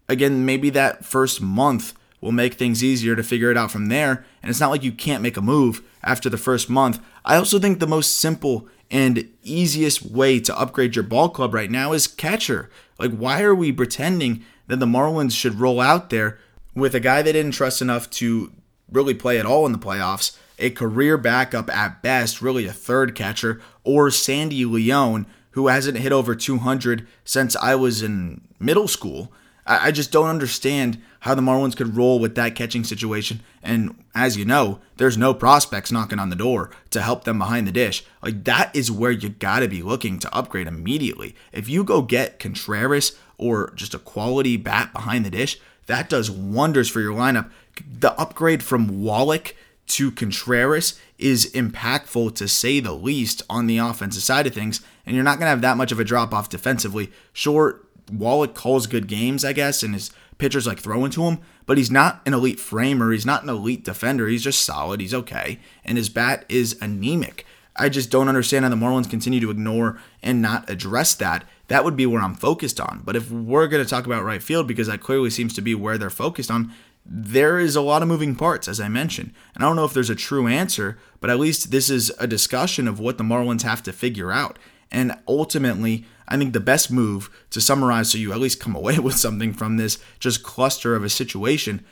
again, 0.09 0.44
maybe 0.44 0.70
that 0.70 1.05
first 1.05 1.40
month 1.40 1.94
will 2.20 2.33
make 2.33 2.55
things 2.55 2.85
easier 2.85 3.16
to 3.16 3.22
figure 3.22 3.50
it 3.50 3.57
out 3.57 3.70
from 3.70 3.87
there. 3.87 4.24
And 4.42 4.50
it's 4.50 4.61
not 4.61 4.70
like 4.70 4.83
you 4.83 4.92
can't 4.92 5.22
make 5.22 5.37
a 5.37 5.42
move 5.42 5.83
after 6.03 6.29
the 6.29 6.38
first 6.38 6.70
month. 6.70 7.00
I 7.24 7.37
also 7.37 7.59
think 7.59 7.81
the 7.81 7.87
most 7.87 8.16
simple 8.16 8.68
and 8.90 9.29
easiest 9.42 10.03
way 10.03 10.40
to 10.40 10.59
upgrade 10.59 10.97
your 10.97 11.03
ball 11.03 11.29
club 11.29 11.55
right 11.55 11.70
now 11.70 11.92
is 11.92 12.07
catcher. 12.07 12.70
Like, 12.99 13.12
why 13.12 13.42
are 13.42 13.55
we 13.55 13.73
pretending 13.73 14.44
that 14.66 14.81
the 14.81 14.87
Marlins 14.87 15.33
should 15.33 15.61
roll 15.61 15.81
out 15.81 16.11
there 16.11 16.38
with 16.75 16.94
a 16.94 17.01
guy 17.01 17.23
they 17.23 17.33
didn't 17.33 17.53
trust 17.53 17.83
enough 17.83 18.11
to 18.11 18.53
really 18.90 19.14
play 19.14 19.38
at 19.38 19.47
all 19.47 19.66
in 19.66 19.73
the 19.73 19.79
playoffs, 19.79 20.37
a 20.59 20.70
career 20.70 21.16
backup 21.16 21.75
at 21.75 22.03
best, 22.03 22.42
really 22.42 22.66
a 22.66 22.73
third 22.73 23.14
catcher, 23.14 23.61
or 23.83 24.11
Sandy 24.11 24.64
León, 24.64 25.27
who 25.53 25.68
hasn't 25.68 25.99
hit 25.99 26.12
over 26.12 26.35
200 26.35 27.07
since 27.25 27.57
I 27.57 27.75
was 27.75 28.03
in 28.03 28.42
middle 28.59 28.88
school? 28.88 29.33
I, 29.66 29.92
just 29.92 30.12
don't 30.12 30.29
understand 30.29 31.01
how 31.25 31.35
the 31.35 31.41
Marlins 31.41 31.75
could 31.75 31.97
roll 31.97 32.19
with 32.19 32.35
that 32.35 32.55
catching 32.55 32.85
situation. 32.85 33.41
And 33.63 33.97
as 34.15 34.37
you 34.37 34.45
know, 34.45 34.81
there's 34.99 35.17
no 35.17 35.33
prospects 35.33 35.91
knocking 35.91 36.19
on 36.19 36.29
the 36.29 36.37
door 36.37 36.71
to 36.91 37.01
help 37.01 37.25
them 37.25 37.39
behind 37.39 37.67
the 37.67 37.73
dish. 37.73 38.05
Like 38.23 38.45
that 38.45 38.77
is 38.77 38.91
where 38.91 39.11
you 39.11 39.31
got 39.31 39.61
to 39.61 39.69
be 39.69 39.81
looking 39.83 40.19
to 40.19 40.35
upgrade 40.37 40.67
immediately. 40.67 41.35
If 41.51 41.67
you 41.67 41.83
go 41.83 42.03
get 42.03 42.39
Contreras 42.39 43.17
or 43.39 43.73
just 43.75 43.95
a 43.95 43.99
quality 43.99 44.59
bat 44.59 44.93
behind 44.93 45.25
the 45.25 45.31
dish, 45.31 45.59
that 45.87 46.11
does 46.11 46.31
wonders 46.31 46.91
for 46.91 47.01
your 47.01 47.15
lineup. 47.15 47.51
The 47.91 48.13
upgrade 48.21 48.63
from 48.63 49.03
Wallach 49.03 49.57
to 49.87 50.11
Contreras 50.11 51.01
is 51.19 51.51
impactful 51.53 52.35
to 52.35 52.47
say 52.47 52.81
the 52.81 52.93
least 52.93 53.41
on 53.49 53.67
the 53.67 53.79
offensive 53.79 54.23
side 54.23 54.47
of 54.47 54.53
things, 54.53 54.83
and 55.07 55.15
you're 55.15 55.25
not 55.25 55.39
going 55.39 55.47
to 55.47 55.51
have 55.51 55.63
that 55.63 55.79
much 55.79 55.91
of 55.91 55.99
a 55.99 56.05
drop 56.05 56.35
off 56.35 56.51
defensively. 56.51 57.11
Sure, 57.33 57.81
Wallach 58.13 58.55
calls 58.55 58.87
good 58.87 59.07
games, 59.07 59.45
I 59.45 59.53
guess, 59.53 59.83
and 59.83 59.95
his 59.95 60.11
pitchers 60.38 60.66
like 60.66 60.79
throwing 60.79 61.11
to 61.12 61.25
him, 61.25 61.38
but 61.66 61.79
he's 61.79 61.90
not 61.90 62.20
an 62.27 62.35
elite 62.35 62.61
framer. 62.61 63.12
He's 63.12 63.27
not 63.27 63.42
an 63.42 63.49
elite 63.49 63.85
defender. 63.85 64.29
He's 64.29 64.44
just 64.44 64.62
solid. 64.62 65.01
He's 65.01 65.14
okay. 65.14 65.59
And 65.85 65.97
his 65.97 66.09
bat 66.09 66.44
is 66.49 66.77
anemic. 66.81 67.47
I 67.77 67.88
just 67.88 68.11
don't 68.11 68.29
understand 68.29 68.64
how 68.64 68.68
the 68.68 68.77
Marlins 68.77 69.11
continue 69.11 69.40
to 69.40 69.51
ignore 69.51 69.99
and 70.23 70.40
not 70.40 70.70
address 70.70 71.14
that. 71.14 71.44
That 71.68 71.85
would 71.85 71.97
be 71.97 72.07
where 72.07 72.23
I'm 72.23 72.35
focused 72.35 72.79
on. 72.79 73.03
But 73.05 73.16
if 73.16 73.31
we're 73.31 73.66
going 73.66 73.83
to 73.83 73.88
talk 73.88 74.07
about 74.07 74.23
right 74.23 74.42
field, 74.42 74.68
because 74.68 74.87
that 74.87 75.01
clearly 75.01 75.31
seems 75.31 75.55
to 75.55 75.62
be 75.62 75.75
where 75.75 75.99
they're 75.99 76.11
focused 76.11 76.51
on, 76.51 76.73
there 77.05 77.59
is 77.59 77.77
a 77.77 77.81
lot 77.81 78.03
of 78.03 78.09
moving 78.09 78.35
parts, 78.35 78.68
as 78.68 78.81
I 78.81 78.88
mentioned. 78.88 79.33
And 79.55 79.64
I 79.64 79.66
don't 79.66 79.77
know 79.77 79.85
if 79.85 79.92
there's 79.92 80.11
a 80.11 80.14
true 80.14 80.47
answer, 80.47 80.99
but 81.20 81.31
at 81.31 81.40
least 81.40 81.70
this 81.70 81.90
is 81.90 82.12
a 82.18 82.27
discussion 82.27 82.87
of 82.87 83.01
what 83.01 83.18
the 83.18 83.25
Marlins 83.25 83.62
have 83.62 83.83
to 83.85 83.92
figure 83.92 84.33
out. 84.33 84.59
And 84.90 85.12
ultimately, 85.27 86.05
I 86.29 86.37
think 86.37 86.53
the 86.53 86.61
best 86.61 86.90
move 86.90 87.31
to 87.51 87.61
summarize 87.61 88.11
so 88.11 88.18
you 88.18 88.33
at 88.33 88.40
least 88.40 88.61
come 88.61 88.75
away 88.77 88.99
with 88.99 89.16
something 89.16 89.53
from 89.53 89.77
this 89.77 89.99
just 90.18 90.42
cluster 90.42 90.94
of 90.94 91.05
a 91.05 91.11
situation, 91.11 91.85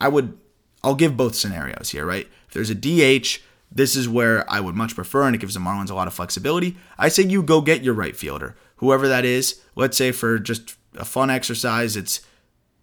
I 0.00 0.08
would 0.08 0.38
I'll 0.82 0.94
give 0.94 1.16
both 1.16 1.34
scenarios 1.34 1.90
here, 1.90 2.06
right? 2.06 2.28
If 2.46 2.54
there's 2.54 2.70
a 2.70 2.74
DH, 2.74 3.40
this 3.70 3.96
is 3.96 4.08
where 4.08 4.50
I 4.50 4.60
would 4.60 4.74
much 4.74 4.94
prefer, 4.94 5.26
and 5.26 5.34
it 5.34 5.40
gives 5.40 5.54
the 5.54 5.60
Marlins 5.60 5.90
a 5.90 5.94
lot 5.94 6.06
of 6.06 6.14
flexibility. 6.14 6.76
I 6.96 7.08
say 7.08 7.24
you 7.24 7.42
go 7.42 7.60
get 7.60 7.82
your 7.82 7.94
right 7.94 8.16
fielder, 8.16 8.56
whoever 8.76 9.08
that 9.08 9.24
is. 9.24 9.60
Let's 9.74 9.96
say 9.96 10.12
for 10.12 10.38
just 10.38 10.76
a 10.96 11.04
fun 11.04 11.30
exercise, 11.30 11.96
it's 11.96 12.20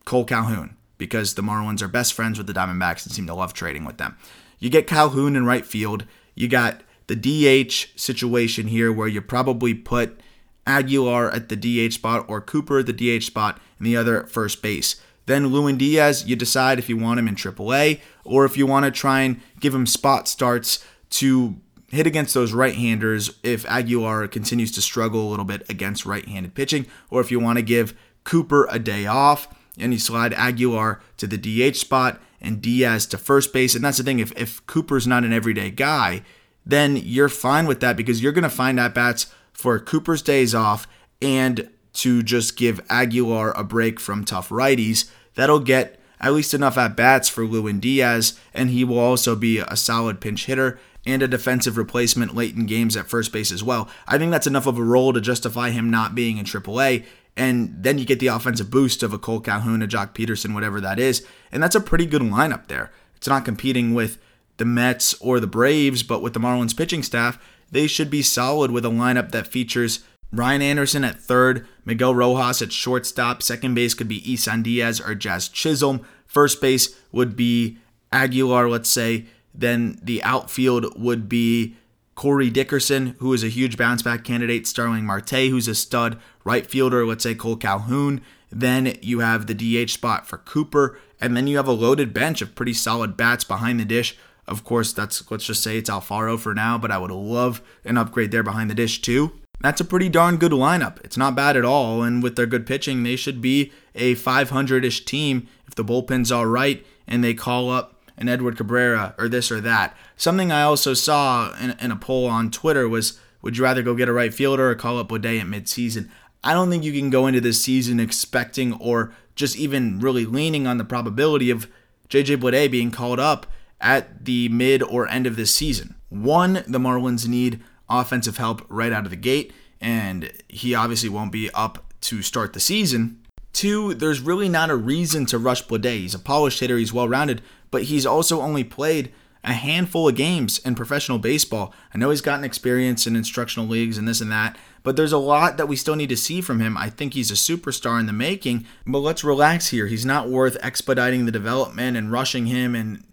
Cole 0.04 0.25
Calhoun, 0.25 0.75
because 0.97 1.34
the 1.34 1.41
Marlins 1.41 1.82
are 1.82 1.88
best 1.88 2.13
friends 2.13 2.38
with 2.38 2.47
the 2.47 2.54
Diamondbacks 2.54 3.06
and 3.06 3.15
seem 3.15 3.28
to 3.28 3.34
love 3.34 3.54
trading 3.54 3.86
with 3.86 3.97
them. 3.97 4.17
You 4.60 4.69
get 4.69 4.88
Calhoun 4.88 5.36
in 5.36 5.45
right 5.45 5.65
field. 5.65 6.06
You 6.36 6.47
got 6.47 6.82
the 7.08 7.15
DH 7.15 8.00
situation 8.00 8.68
here 8.68 8.91
where 8.91 9.08
you 9.08 9.22
probably 9.22 9.74
put 9.74 10.20
Aguilar 10.68 11.30
at 11.32 11.50
the 11.50 11.56
DH 11.56 11.94
spot 11.94 12.26
or 12.28 12.41
Cooper 12.41 12.80
at 12.80 12.88
the 12.88 12.94
DH 12.94 13.24
spot 13.24 13.60
and 13.78 13.86
the 13.86 13.96
other 13.96 14.24
at 14.24 14.30
first 14.30 14.62
base. 14.62 14.96
Then 15.28 15.48
Lewin 15.48 15.78
Diaz, 15.78 16.26
you 16.26 16.36
decide 16.36 16.80
if 16.80 16.89
you 16.89 16.98
want 16.98 17.20
him 17.20 17.28
in 17.28 17.36
AAA 17.36 18.00
or 18.24 18.46
if 18.46 18.58
you 18.58 18.65
want 18.65 18.86
to 18.86 18.91
try 18.91 19.22
and 19.22 19.41
give 19.60 19.74
him 19.74 19.86
spot 19.86 20.28
starts 20.28 20.86
to 21.12 21.56
hit 21.89 22.08
against 22.08 22.34
those 22.34 22.54
right-handers 22.54 23.38
if 23.44 23.65
Aguilar 23.65 24.28
continues 24.28 24.72
to 24.74 24.82
struggle 24.82 25.28
a 25.28 25.30
little 25.30 25.46
bit 25.46 25.68
against 25.70 26.06
right-handed 26.06 26.54
pitching, 26.54 26.86
or 27.10 27.22
if 27.22 27.32
you 27.32 27.39
want 27.39 27.58
to 27.58 27.63
give 27.63 27.96
Cooper 28.24 28.68
a 28.70 28.80
day 28.80 29.06
off 29.06 29.48
and 29.78 29.94
you 29.94 30.00
slide 30.00 30.34
Aguilar 30.34 31.02
to 31.18 31.28
the 31.28 31.38
DH 31.38 31.76
spot 31.76 32.20
and 32.41 32.62
Diaz 32.62 33.06
to 33.08 33.18
first 33.18 33.54
base. 33.54 33.76
And 33.76 33.84
that's 33.84 33.98
the 33.98 34.04
thing, 34.04 34.20
if, 34.20 34.32
if 34.38 34.65
Cooper's 34.68 35.08
not 35.08 35.24
an 35.24 35.34
everyday 35.34 35.72
guy, 35.72 36.24
then 36.65 36.97
you're 36.97 37.30
fine 37.30 37.67
with 37.67 37.80
that 37.82 37.95
because 37.95 38.21
you're 38.21 38.32
going 38.32 38.43
to 38.43 38.49
find 38.49 38.80
at 38.80 38.93
bats 38.93 39.28
for 39.54 39.80
Cooper's 39.80 40.21
days 40.21 40.56
off 40.56 40.88
and 41.21 41.69
to 41.93 42.23
just 42.23 42.58
give 42.58 42.82
Aguilar 42.89 43.51
a 43.51 43.63
break 43.63 43.99
from 43.99 44.25
tough 44.25 44.49
righties. 44.49 45.10
That'll 45.36 45.60
get 45.60 45.99
at 46.19 46.34
least 46.34 46.54
enough 46.54 46.78
at 46.78 46.95
bats 46.95 47.30
for 47.30 47.45
Lewin 47.45 47.80
Diaz, 47.80 48.39
and 48.54 48.69
he 48.69 48.84
will 48.84 48.99
also 48.99 49.36
be 49.36 49.60
a 49.60 49.75
solid 49.75 50.19
pinch 50.19 50.45
hitter 50.45 50.80
and 51.06 51.21
a 51.21 51.28
defensive 51.28 51.78
replacement 51.78 52.36
late 52.36 52.56
in 52.56 52.65
games 52.65 52.97
at 52.97 53.08
first 53.08 53.32
base 53.32 53.51
as 53.51 53.63
well. 53.63 53.88
I 54.08 54.17
think 54.17 54.32
that's 54.32 54.47
enough 54.47 54.65
of 54.65 54.78
a 54.78 54.84
role 54.84 55.13
to 55.13 55.21
justify 55.21 55.69
him 55.69 55.91
not 55.91 56.15
being 56.15 56.38
in 56.38 56.45
AAA. 56.45 57.06
And 57.38 57.75
then 57.78 57.99
you 57.99 58.06
get 58.06 58.19
the 58.19 58.28
offensive 58.28 58.71
boost 58.71 59.04
of 59.04 59.13
a 59.13 59.19
Cole 59.19 59.41
Calhoun, 59.41 59.82
a 59.82 59.88
Joc 59.88 60.13
Pederson, 60.13 60.54
whatever 60.54 60.82
that 60.82 60.99
is. 60.99 61.25
And 61.51 61.62
that's 61.62 61.75
a 61.75 61.82
pretty 61.82 62.06
good 62.06 62.21
lineup 62.21 62.67
there. 62.67 62.91
It's 63.17 63.28
not 63.28 63.45
competing 63.45 63.93
with 63.93 64.17
the 64.58 64.65
Mets 64.65 65.13
or 65.15 65.39
the 65.39 65.48
Braves, 65.48 66.04
but 66.04 66.22
with 66.22 66.34
the 66.34 66.39
Marlins 66.39 66.76
pitching 66.76 67.04
staff, 67.04 67.38
they 67.72 67.88
should 67.88 68.10
be 68.10 68.22
solid 68.22 68.72
with 68.72 68.86
a 68.86 68.89
lineup 68.89 69.32
that 69.32 69.48
features 69.48 70.04
Brian 70.32 70.62
Anderson 70.62 71.04
at 71.04 71.20
third, 71.20 71.68
Miguel 71.86 72.13
Rojas 72.13 72.62
at 72.62 72.72
shortstop. 72.72 73.41
Second 73.41 73.74
base 73.74 73.94
could 73.94 74.08
be 74.08 74.32
Isan 74.32 74.63
Diaz 74.63 75.00
or 75.00 75.15
Jazz 75.15 75.48
Chisholm. 75.48 76.06
First 76.26 76.62
base 76.62 76.96
would 77.12 77.36
be 77.36 77.78
Aguilar, 78.12 78.70
let's 78.70 78.89
say. 78.89 79.26
Then 79.54 80.00
the 80.02 80.22
outfield 80.24 81.00
would 81.02 81.30
be 81.30 81.76
Corey 82.15 82.50
Dickerson, 82.50 83.15
who 83.20 83.34
is 83.34 83.44
a 83.44 83.50
huge 83.50 83.78
bounce 83.78 84.02
back 84.02 84.24
candidate. 84.24 84.68
Starling 84.68 85.06
Marte, 85.06 85.50
who's 85.50 85.68
a 85.68 85.76
stud 85.76 86.20
right 86.44 86.65
fielder. 86.65 87.06
Let's 87.06 87.24
say 87.24 87.36
Cole 87.36 87.56
Calhoun. 87.56 88.22
Then 88.52 88.98
you 89.02 89.20
have 89.20 89.48
the 89.48 89.54
DH 89.54 89.91
spot 89.91 90.28
for 90.28 90.38
Cooper. 90.39 91.00
And 91.22 91.36
then 91.36 91.48
you 91.48 91.58
have 91.58 91.68
a 91.68 91.74
loaded 91.74 92.13
bench 92.13 92.41
of 92.41 92.56
pretty 92.56 92.74
solid 92.74 93.15
bats 93.15 93.44
behind 93.44 93.80
the 93.80 93.86
dish. 93.86 94.18
Of 94.47 94.63
course, 94.63 94.93
that's 94.93 95.29
let's 95.31 95.45
just 95.45 95.63
say 95.63 95.77
it's 95.77 95.89
Alfaro 95.89 96.39
for 96.39 96.53
now, 96.53 96.77
but 96.77 96.91
I 96.91 96.97
would 96.97 97.12
love 97.12 97.62
an 97.84 97.97
upgrade 97.97 98.31
there 98.31 98.43
behind 98.43 98.69
the 98.69 98.75
dish 98.75 99.01
too. 99.01 99.31
That's 99.62 99.81
a 99.81 99.86
pretty 99.86 100.10
darn 100.10 100.38
good 100.38 100.51
lineup. 100.51 101.03
It's 101.03 101.17
not 101.17 101.36
bad 101.36 101.58
at 101.58 101.65
all, 101.65 102.03
and 102.03 102.21
with 102.21 102.36
their 102.36 102.45
good 102.45 102.67
pitching, 102.67 103.03
they 103.03 103.15
should 103.15 103.41
be 103.41 103.71
a 103.95 104.15
500-ish 104.15 105.05
team 105.05 105.47
if 105.67 105.75
the 105.75 105.84
bullpen's 105.84 106.31
all 106.31 106.45
right 106.45 106.86
and 107.08 107.23
they 107.23 107.34
call 107.34 107.69
up 107.71 107.95
an 108.17 108.29
Edward 108.29 108.58
Cabrera 108.58 109.15
or 109.17 109.27
this 109.27 109.51
or 109.51 109.60
that. 109.62 109.95
Something 110.15 110.51
I 110.51 110.63
also 110.63 110.93
saw 110.93 111.53
in, 111.58 111.71
in 111.79 111.91
a 111.91 111.95
poll 111.95 112.27
on 112.27 112.51
Twitter 112.51 112.88
was, 112.88 113.19
would 113.41 113.58
you 113.58 113.63
rather 113.63 113.81
go 113.84 113.95
get 113.95 114.10
a 114.10 114.13
right 114.13 114.34
fielder 114.34 114.69
or 114.69 114.75
call 114.75 114.99
up 114.99 115.10
Bleday 115.10 115.39
at 115.39 115.47
midseason? 115.47 116.10
I 116.43 116.53
don't 116.53 116.69
think 116.69 116.84
you 116.84 116.93
can 116.93 117.10
go 117.10 117.27
into 117.27 117.41
this 117.41 117.62
season 117.62 117.99
expecting 117.99 118.73
or 118.73 119.13
just 119.36 119.58
even 119.58 119.99
really 119.99 120.25
leaning 120.25 120.67
on 120.67 120.77
the 120.77 120.86
probability 120.86 121.49
of 121.49 121.67
JJ 122.10 122.38
Bleday 122.38 122.69
being 122.69 122.91
called 122.91 123.19
up 123.19 123.47
at 123.80 124.26
the 124.26 124.50
mid 124.50 124.82
or 124.84 125.08
end 125.08 125.28
of 125.28 125.36
this 125.36 125.54
season. 125.54 125.96
One, 126.10 126.64
the 126.68 126.80
Marlins 126.80 127.28
need 127.28 127.62
offensive 127.90 128.38
help 128.38 128.66
right 128.70 128.92
out 128.92 129.06
of 129.06 129.10
the 129.10 129.16
gate, 129.16 129.54
and 129.82 130.32
he 130.48 130.74
obviously 130.74 131.10
won't 131.10 131.32
be 131.32 131.50
up 131.54 131.94
to 132.02 132.22
start 132.22 132.54
the 132.54 132.60
season. 132.60 133.22
Two, 133.54 133.94
there's 133.94 134.20
really 134.20 134.50
not 134.50 134.70
a 134.70 134.76
reason 134.76 135.26
to 135.28 135.38
rush 135.38 135.66
Bleday. 135.66 136.00
He's 136.00 136.16
a 136.16 136.20
polished 136.20 136.60
hitter, 136.60 136.78
he's 136.78 136.94
well 136.94 137.08
rounded, 137.08 137.42
but 137.72 137.84
he's 137.84 138.06
also 138.06 138.42
only 138.42 138.64
played 138.64 139.12
a 139.46 139.54
handful 139.54 140.10
of 140.10 140.16
games 140.16 140.58
in 140.60 140.76
professional 140.76 141.20
baseball. 141.20 141.74
I 141.94 141.98
know 141.98 142.10
he's 142.10 142.22
gotten 142.22 142.44
experience 142.44 143.06
in 143.06 143.16
instructional 143.16 143.70
leagues 143.70 143.98
and 143.98 144.08
this 144.08 144.20
and 144.20 144.32
that, 144.32 144.58
but 144.82 144.96
there's 144.96 145.12
a 145.12 145.20
lot 145.20 145.58
that 145.58 145.68
we 145.68 145.76
still 145.76 145.96
need 145.96 146.10
to 146.10 146.18
see 146.18 146.42
from 146.42 146.60
him. 146.60 146.76
I 146.78 146.90
think 146.90 147.14
he's 147.14 147.32
a 147.32 147.36
superstar 147.36 148.00
in 148.00 148.08
the 148.08 148.14
making, 148.14 148.66
but 148.88 149.00
let's 149.00 149.24
relax 149.24 149.70
here. 149.70 149.88
He's 149.88 150.06
not 150.06 150.30
worth 150.30 150.58
expediting 150.62 151.26
the 151.26 151.32
development 151.32 151.96
and 151.96 152.12
rushing 152.12 152.48
him 152.48 152.74
and 152.74 153.04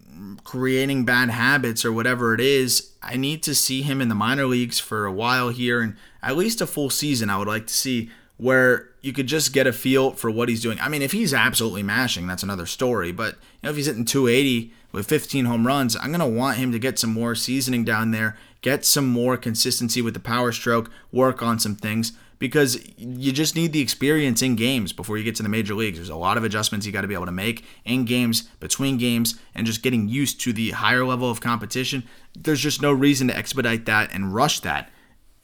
creating 0.44 1.05
bad 1.05 1.31
habits 1.31 1.85
or 1.85 1.92
whatever 1.92 2.35
it 2.35 2.40
is, 2.40 2.92
I 3.02 3.16
need 3.16 3.42
to 3.44 3.55
see 3.55 3.83
him 3.83 4.00
in 4.00 4.09
the 4.09 4.14
minor 4.14 4.46
leagues 4.46 4.78
for 4.78 5.07
a 5.07 5.12
while 5.12 5.50
here 5.50 5.81
and 5.81 5.96
at 6.22 6.37
least 6.37 6.61
a 6.61 6.66
full 6.66 6.90
season. 6.90 7.31
I 7.31 7.38
would 7.38 7.48
like 7.48 7.66
to 7.66 7.74
see 7.74 8.11
where 8.37 8.88
you 9.00 9.12
could 9.12 9.26
just 9.26 9.52
get 9.52 9.66
a 9.66 9.72
feel 9.72 10.12
for 10.12 10.31
what 10.31 10.48
he's 10.48 10.62
doing. 10.62 10.78
I 10.81 10.88
mean, 10.88 11.02
if 11.02 11.12
he's 11.12 11.35
absolutely 11.35 11.83
mashing, 11.83 12.26
that's 12.26 12.42
another 12.42 12.66
story. 12.66 13.12
But 13.12 13.35
you 13.35 13.38
know, 13.64 13.70
if 13.70 13.76
he's 13.76 13.87
hitting 13.87 14.05
280 14.05 14.72
with 14.90 15.07
15 15.07 15.44
home 15.44 15.66
runs, 15.66 15.96
I'm 15.96 16.11
gonna 16.11 16.28
want 16.28 16.59
him 16.59 16.72
to 16.72 16.78
get 16.78 16.98
some 16.98 17.12
more 17.12 17.35
seasoning 17.35 17.85
down 17.85 18.11
there, 18.11 18.37
get 18.61 18.85
some 18.85 19.07
more 19.07 19.37
consistency 19.37 20.02
with 20.02 20.14
the 20.14 20.20
power 20.20 20.52
stroke, 20.52 20.90
work 21.12 21.42
on 21.42 21.59
some 21.59 21.76
things 21.76 22.12
because 22.42 22.76
you 22.98 23.31
just 23.31 23.55
need 23.55 23.72
the 23.72 23.81
experience 23.81 24.42
in 24.42 24.57
games 24.57 24.92
before 24.92 25.16
you 25.16 25.22
get 25.22 25.37
to 25.37 25.44
the 25.44 25.48
major 25.48 25.76
leagues. 25.76 25.98
There's 25.98 26.09
a 26.09 26.16
lot 26.16 26.37
of 26.37 26.42
adjustments 26.42 26.85
you 26.85 26.90
got 26.90 27.02
to 27.02 27.07
be 27.07 27.14
able 27.14 27.26
to 27.26 27.31
make 27.31 27.64
in 27.85 28.05
games, 28.05 28.42
between 28.59 28.98
games, 28.98 29.38
and 29.55 29.64
just 29.64 29.81
getting 29.81 30.09
used 30.09 30.40
to 30.40 30.52
the 30.52 30.72
higher 30.72 31.05
level 31.05 31.31
of 31.31 31.40
competition. 31.40 32.02
There's 32.37 32.59
just 32.59 32.83
no 32.83 32.90
reason 32.90 33.28
to 33.28 33.37
expedite 33.38 33.87
that 33.87 34.12
and 34.12 34.35
rush 34.35 34.59
that. 34.59 34.90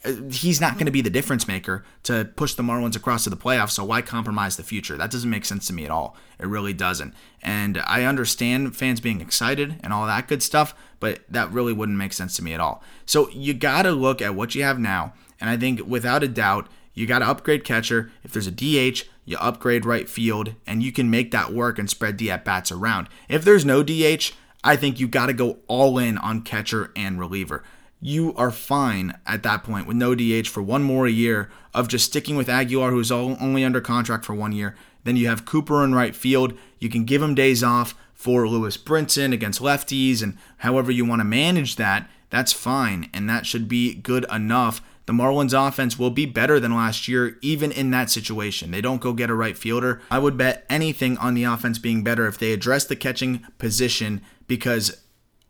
Uh, 0.05 0.15
he's 0.29 0.61
not 0.61 0.75
going 0.75 0.87
to 0.87 0.91
be 0.91 1.01
the 1.01 1.09
difference 1.09 1.47
maker 1.47 1.85
to 2.03 2.33
push 2.35 2.55
the 2.55 2.65
Marlins 2.65 2.97
across 2.97 3.23
to 3.23 3.31
the 3.31 3.37
playoffs, 3.37 3.71
so 3.71 3.85
why 3.85 4.03
compromise 4.03 4.57
the 4.57 4.65
future? 4.65 4.97
That 4.97 5.13
doesn't 5.13 5.31
make 5.31 5.45
sense 5.45 5.69
to 5.69 5.73
me 5.73 5.85
at 5.85 5.93
all. 5.93 6.17
It 6.41 6.49
really 6.49 6.73
doesn't. 6.73 7.15
And 7.45 7.79
I 7.87 8.03
understand 8.03 8.75
fans 8.75 9.01
being 9.01 9.21
excited 9.21 9.79
and 9.85 9.93
all 9.93 10.05
that 10.07 10.27
good 10.27 10.43
stuff, 10.43 10.75
but 10.99 11.21
that 11.29 11.53
really 11.53 11.73
wouldn't 11.73 11.99
make 11.99 12.13
sense 12.13 12.35
to 12.39 12.43
me 12.43 12.55
at 12.55 12.61
all. 12.61 12.83
So 13.07 13.31
you 13.31 13.55
got 13.55 13.83
to 13.83 13.93
look 13.93 14.21
at 14.21 14.35
what 14.35 14.57
you 14.57 14.65
have 14.65 14.81
now, 14.81 15.13
and 15.41 15.49
I 15.49 15.57
think 15.57 15.87
without 15.87 16.25
a 16.25 16.29
doubt, 16.29 16.67
you 16.99 17.07
got 17.07 17.21
to 17.21 17.29
upgrade 17.29 17.65
catcher. 17.65 18.11
If 18.25 18.33
there's 18.33 18.49
a 18.49 18.51
DH, 18.51 19.05
you 19.25 19.37
upgrade 19.39 19.87
right 19.87 20.09
field, 20.09 20.55
and 20.67 20.83
you 20.83 20.91
can 20.91 21.09
make 21.09 21.31
that 21.31 21.53
work 21.53 21.79
and 21.79 21.89
spread 21.89 22.19
the 22.19 22.31
at 22.31 22.45
bats 22.45 22.73
around. 22.73 23.09
If 23.29 23.45
there's 23.45 23.65
no 23.65 23.83
DH, 23.83 24.33
I 24.65 24.75
think 24.75 24.99
you 24.99 25.07
got 25.07 25.27
to 25.27 25.33
go 25.33 25.59
all 25.69 25.99
in 25.99 26.19
on 26.19 26.43
catcher 26.43 26.91
and 26.97 27.21
reliever. 27.21 27.63
You 28.01 28.35
are 28.35 28.51
fine 28.51 29.17
at 29.27 29.43
that 29.45 29.63
point 29.63 29.87
with 29.87 29.97
no 29.97 30.15
DH 30.15 30.49
for 30.49 30.63
one 30.63 30.83
more 30.83 31.07
year 31.07 31.51
of 31.73 31.89
just 31.89 32.07
sticking 32.07 32.37
with 32.37 32.49
Aguilar, 32.49 32.91
who's 32.91 33.13
only 33.13 33.65
under 33.65 33.81
contract 33.81 34.25
for 34.25 34.35
one 34.35 34.53
year. 34.53 34.75
Then 35.05 35.17
you 35.17 35.29
have 35.29 35.45
Cooper 35.45 35.85
in 35.85 35.95
right 35.95 36.17
field. 36.17 36.53
You 36.79 36.89
can 36.89 37.05
give 37.05 37.23
him 37.23 37.35
days 37.35 37.63
off 37.63 37.95
for 38.13 38.49
Lewis 38.49 38.77
Brinson 38.77 39.33
against 39.33 39.61
lefties, 39.61 40.23
and 40.23 40.37
however 40.59 40.91
you 40.91 41.05
want 41.05 41.21
to 41.21 41.25
manage 41.25 41.77
that, 41.77 42.11
that's 42.31 42.53
fine. 42.53 43.09
And 43.15 43.31
that 43.31 43.47
should 43.47 43.69
be 43.69 43.95
good 43.95 44.27
enough 44.33 44.83
the 45.09 45.15
Marlins 45.15 45.55
offense 45.55 45.99
will 45.99 46.11
be 46.11 46.27
better 46.27 46.61
than 46.61 46.77
last 46.77 47.09
year, 47.09 47.39
even 47.41 47.73
in 47.73 47.91
that 47.93 48.11
situation. 48.11 48.73
They 48.73 48.83
don't 48.83 49.01
go 49.01 49.15
get 49.15 49.31
a 49.31 49.35
right 49.35 49.57
fielder. 49.57 50.03
I 50.11 50.19
would 50.19 50.37
bet 50.37 50.67
anything 50.69 51.17
on 51.17 51.33
the 51.33 51.45
offense 51.45 51.79
being 51.79 52.05
better 52.05 52.27
if 52.27 52.37
they 52.37 52.53
address 52.53 52.85
the 52.85 52.95
catching 52.95 53.39
position 53.57 54.21
because 54.47 55.03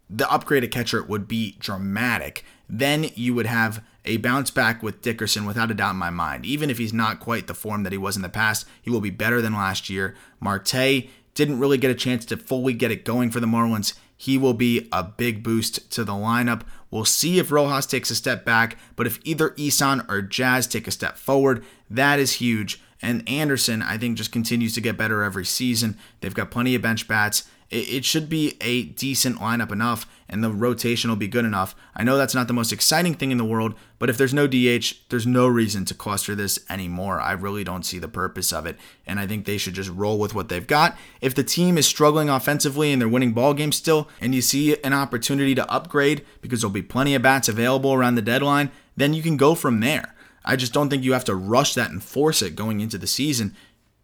the 0.08 0.26
upgraded 0.26 0.70
catcher 0.70 1.02
would 1.02 1.26
be 1.26 1.56
dramatic. 1.58 2.44
Then 2.68 3.10
you 3.16 3.34
would 3.34 3.46
have 3.46 3.84
a 4.04 4.18
bounce 4.18 4.52
back 4.52 4.80
with 4.80 5.02
Dickerson 5.02 5.44
without 5.44 5.72
a 5.72 5.74
doubt 5.74 5.94
in 5.94 5.96
my 5.96 6.10
mind. 6.10 6.46
Even 6.46 6.70
if 6.70 6.78
he's 6.78 6.92
not 6.92 7.18
quite 7.18 7.48
the 7.48 7.52
form 7.52 7.82
that 7.82 7.90
he 7.90 7.98
was 7.98 8.14
in 8.14 8.22
the 8.22 8.28
past, 8.28 8.64
he 8.80 8.90
will 8.90 9.00
be 9.00 9.10
better 9.10 9.42
than 9.42 9.54
last 9.54 9.90
year. 9.90 10.14
Marte 10.38 11.08
didn't 11.34 11.58
really 11.58 11.78
get 11.78 11.90
a 11.90 11.96
chance 11.96 12.24
to 12.26 12.36
fully 12.36 12.74
get 12.74 12.92
it 12.92 13.04
going 13.04 13.32
for 13.32 13.40
the 13.40 13.46
Marlins. 13.48 13.94
He 14.16 14.38
will 14.38 14.54
be 14.54 14.88
a 14.92 15.02
big 15.02 15.42
boost 15.42 15.90
to 15.92 16.04
the 16.04 16.12
lineup. 16.12 16.62
We'll 16.90 17.04
see 17.04 17.38
if 17.38 17.52
Rojas 17.52 17.86
takes 17.86 18.10
a 18.10 18.14
step 18.14 18.44
back, 18.44 18.78
but 18.96 19.06
if 19.06 19.20
either 19.24 19.54
Isan 19.58 20.06
or 20.08 20.22
Jazz 20.22 20.66
take 20.66 20.86
a 20.86 20.92
step 20.92 21.16
forward, 21.16 21.64
that 21.90 22.18
is 22.18 22.34
huge. 22.34 22.80
And 23.00 23.28
Anderson, 23.28 23.82
I 23.82 23.98
think, 23.98 24.16
just 24.16 24.32
continues 24.32 24.74
to 24.74 24.80
get 24.80 24.96
better 24.96 25.22
every 25.22 25.44
season. 25.44 25.96
They've 26.20 26.34
got 26.34 26.50
plenty 26.50 26.74
of 26.74 26.82
bench 26.82 27.06
bats, 27.06 27.48
it, 27.70 27.88
it 27.88 28.04
should 28.04 28.28
be 28.28 28.56
a 28.60 28.84
decent 28.84 29.38
lineup 29.38 29.72
enough 29.72 30.06
and 30.28 30.44
the 30.44 30.50
rotation 30.50 31.08
will 31.08 31.16
be 31.16 31.28
good 31.28 31.44
enough. 31.44 31.74
I 31.94 32.04
know 32.04 32.16
that's 32.16 32.34
not 32.34 32.48
the 32.48 32.52
most 32.52 32.72
exciting 32.72 33.14
thing 33.14 33.30
in 33.30 33.38
the 33.38 33.44
world, 33.44 33.74
but 33.98 34.10
if 34.10 34.18
there's 34.18 34.34
no 34.34 34.46
DH, 34.46 34.94
there's 35.08 35.26
no 35.26 35.46
reason 35.46 35.84
to 35.86 35.94
cluster 35.94 36.34
this 36.34 36.58
anymore. 36.68 37.20
I 37.20 37.32
really 37.32 37.64
don't 37.64 37.86
see 37.86 37.98
the 37.98 38.08
purpose 38.08 38.52
of 38.52 38.66
it, 38.66 38.76
and 39.06 39.18
I 39.18 39.26
think 39.26 39.44
they 39.44 39.56
should 39.56 39.74
just 39.74 39.90
roll 39.90 40.18
with 40.18 40.34
what 40.34 40.50
they've 40.50 40.66
got. 40.66 40.96
If 41.22 41.34
the 41.34 41.44
team 41.44 41.78
is 41.78 41.86
struggling 41.86 42.28
offensively 42.28 42.92
and 42.92 43.00
they're 43.00 43.08
winning 43.08 43.32
ball 43.32 43.54
games 43.54 43.76
still, 43.76 44.08
and 44.20 44.34
you 44.34 44.42
see 44.42 44.76
an 44.82 44.92
opportunity 44.92 45.54
to 45.54 45.70
upgrade 45.70 46.24
because 46.42 46.60
there'll 46.60 46.72
be 46.72 46.82
plenty 46.82 47.14
of 47.14 47.22
bats 47.22 47.48
available 47.48 47.94
around 47.94 48.16
the 48.16 48.22
deadline, 48.22 48.70
then 48.96 49.14
you 49.14 49.22
can 49.22 49.36
go 49.36 49.54
from 49.54 49.80
there. 49.80 50.14
I 50.44 50.56
just 50.56 50.72
don't 50.72 50.90
think 50.90 51.04
you 51.04 51.14
have 51.14 51.24
to 51.24 51.34
rush 51.34 51.74
that 51.74 51.90
and 51.90 52.02
force 52.02 52.42
it 52.42 52.54
going 52.54 52.80
into 52.80 52.98
the 52.98 53.06
season. 53.06 53.56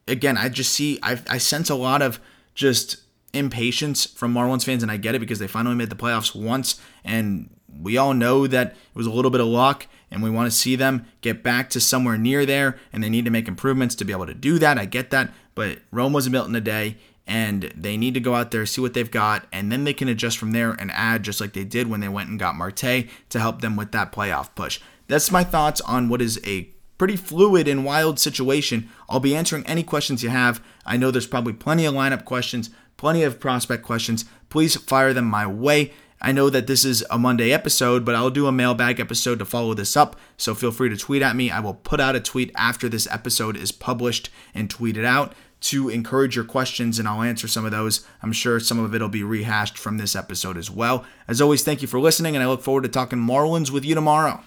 Again, 0.08 0.36
I 0.36 0.48
just 0.48 0.72
see, 0.72 0.98
I, 1.02 1.20
I 1.28 1.38
sense 1.38 1.70
a 1.70 1.74
lot 1.74 2.02
of 2.02 2.20
just 2.54 3.03
impatience 3.34 4.06
from 4.06 4.32
Marlins 4.32 4.64
fans, 4.64 4.82
and 4.82 4.92
I 4.92 4.96
get 4.96 5.14
it 5.14 5.20
because 5.20 5.38
they 5.38 5.46
finally 5.46 5.76
made 5.76 5.90
the 5.90 5.96
playoffs 5.96 6.34
once, 6.34 6.80
and 7.04 7.50
we 7.80 7.96
all 7.96 8.14
know 8.14 8.46
that 8.46 8.68
it 8.68 8.96
was 8.96 9.06
a 9.06 9.10
little 9.10 9.30
bit 9.30 9.40
of 9.40 9.46
luck, 9.46 9.86
and 10.10 10.22
we 10.22 10.30
want 10.30 10.50
to 10.50 10.56
see 10.56 10.76
them 10.76 11.06
get 11.20 11.42
back 11.42 11.70
to 11.70 11.80
somewhere 11.80 12.16
near 12.16 12.46
there, 12.46 12.78
and 12.92 13.02
they 13.02 13.10
need 13.10 13.24
to 13.24 13.30
make 13.30 13.48
improvements 13.48 13.94
to 13.96 14.04
be 14.04 14.12
able 14.12 14.26
to 14.26 14.34
do 14.34 14.58
that. 14.58 14.78
I 14.78 14.84
get 14.84 15.10
that, 15.10 15.32
but 15.54 15.80
Rome 15.90 16.12
wasn't 16.12 16.32
built 16.32 16.48
in 16.48 16.54
a 16.54 16.60
day, 16.60 16.96
and 17.26 17.72
they 17.74 17.96
need 17.96 18.14
to 18.14 18.20
go 18.20 18.34
out 18.34 18.50
there, 18.50 18.66
see 18.66 18.80
what 18.80 18.94
they've 18.94 19.10
got, 19.10 19.46
and 19.52 19.72
then 19.72 19.84
they 19.84 19.94
can 19.94 20.08
adjust 20.08 20.38
from 20.38 20.52
there 20.52 20.72
and 20.72 20.90
add 20.92 21.22
just 21.22 21.40
like 21.40 21.52
they 21.52 21.64
did 21.64 21.88
when 21.88 22.00
they 22.00 22.08
went 22.08 22.28
and 22.28 22.38
got 22.38 22.54
Marte 22.54 23.06
to 23.30 23.40
help 23.40 23.60
them 23.60 23.76
with 23.76 23.92
that 23.92 24.12
playoff 24.12 24.54
push. 24.54 24.80
That's 25.08 25.30
my 25.30 25.42
thoughts 25.42 25.80
on 25.82 26.08
what 26.08 26.22
is 26.22 26.40
a 26.44 26.68
pretty 26.96 27.16
fluid 27.16 27.66
and 27.66 27.84
wild 27.84 28.18
situation. 28.18 28.88
I'll 29.08 29.20
be 29.20 29.34
answering 29.34 29.66
any 29.66 29.82
questions 29.82 30.22
you 30.22 30.28
have. 30.28 30.62
I 30.86 30.96
know 30.96 31.10
there's 31.10 31.26
probably 31.26 31.52
plenty 31.52 31.86
of 31.86 31.94
lineup 31.94 32.24
questions, 32.24 32.70
plenty 32.96 33.22
of 33.22 33.40
prospect 33.40 33.82
questions. 33.82 34.24
Please 34.48 34.76
fire 34.76 35.12
them 35.12 35.26
my 35.26 35.46
way. 35.46 35.92
I 36.20 36.32
know 36.32 36.48
that 36.48 36.66
this 36.66 36.84
is 36.84 37.04
a 37.10 37.18
Monday 37.18 37.52
episode, 37.52 38.04
but 38.04 38.14
I'll 38.14 38.30
do 38.30 38.46
a 38.46 38.52
mailbag 38.52 38.98
episode 38.98 39.38
to 39.40 39.44
follow 39.44 39.74
this 39.74 39.96
up. 39.96 40.16
So 40.36 40.54
feel 40.54 40.70
free 40.70 40.88
to 40.88 40.96
tweet 40.96 41.22
at 41.22 41.36
me. 41.36 41.50
I 41.50 41.60
will 41.60 41.74
put 41.74 42.00
out 42.00 42.16
a 42.16 42.20
tweet 42.20 42.50
after 42.56 42.88
this 42.88 43.06
episode 43.10 43.56
is 43.56 43.72
published 43.72 44.30
and 44.54 44.70
tweet 44.70 44.96
it 44.96 45.04
out 45.04 45.34
to 45.64 45.88
encourage 45.88 46.36
your 46.36 46.44
questions, 46.44 46.98
and 46.98 47.08
I'll 47.08 47.22
answer 47.22 47.48
some 47.48 47.64
of 47.64 47.70
those. 47.70 48.06
I'm 48.22 48.32
sure 48.32 48.60
some 48.60 48.78
of 48.78 48.94
it 48.94 49.00
will 49.00 49.08
be 49.08 49.22
rehashed 49.22 49.78
from 49.78 49.96
this 49.96 50.14
episode 50.14 50.58
as 50.58 50.70
well. 50.70 51.06
As 51.26 51.40
always, 51.40 51.64
thank 51.64 51.80
you 51.80 51.88
for 51.88 51.98
listening, 51.98 52.36
and 52.36 52.42
I 52.42 52.46
look 52.46 52.60
forward 52.60 52.82
to 52.82 52.90
talking 52.90 53.18
Marlins 53.18 53.70
with 53.70 53.82
you 53.82 53.94
tomorrow. 53.94 54.44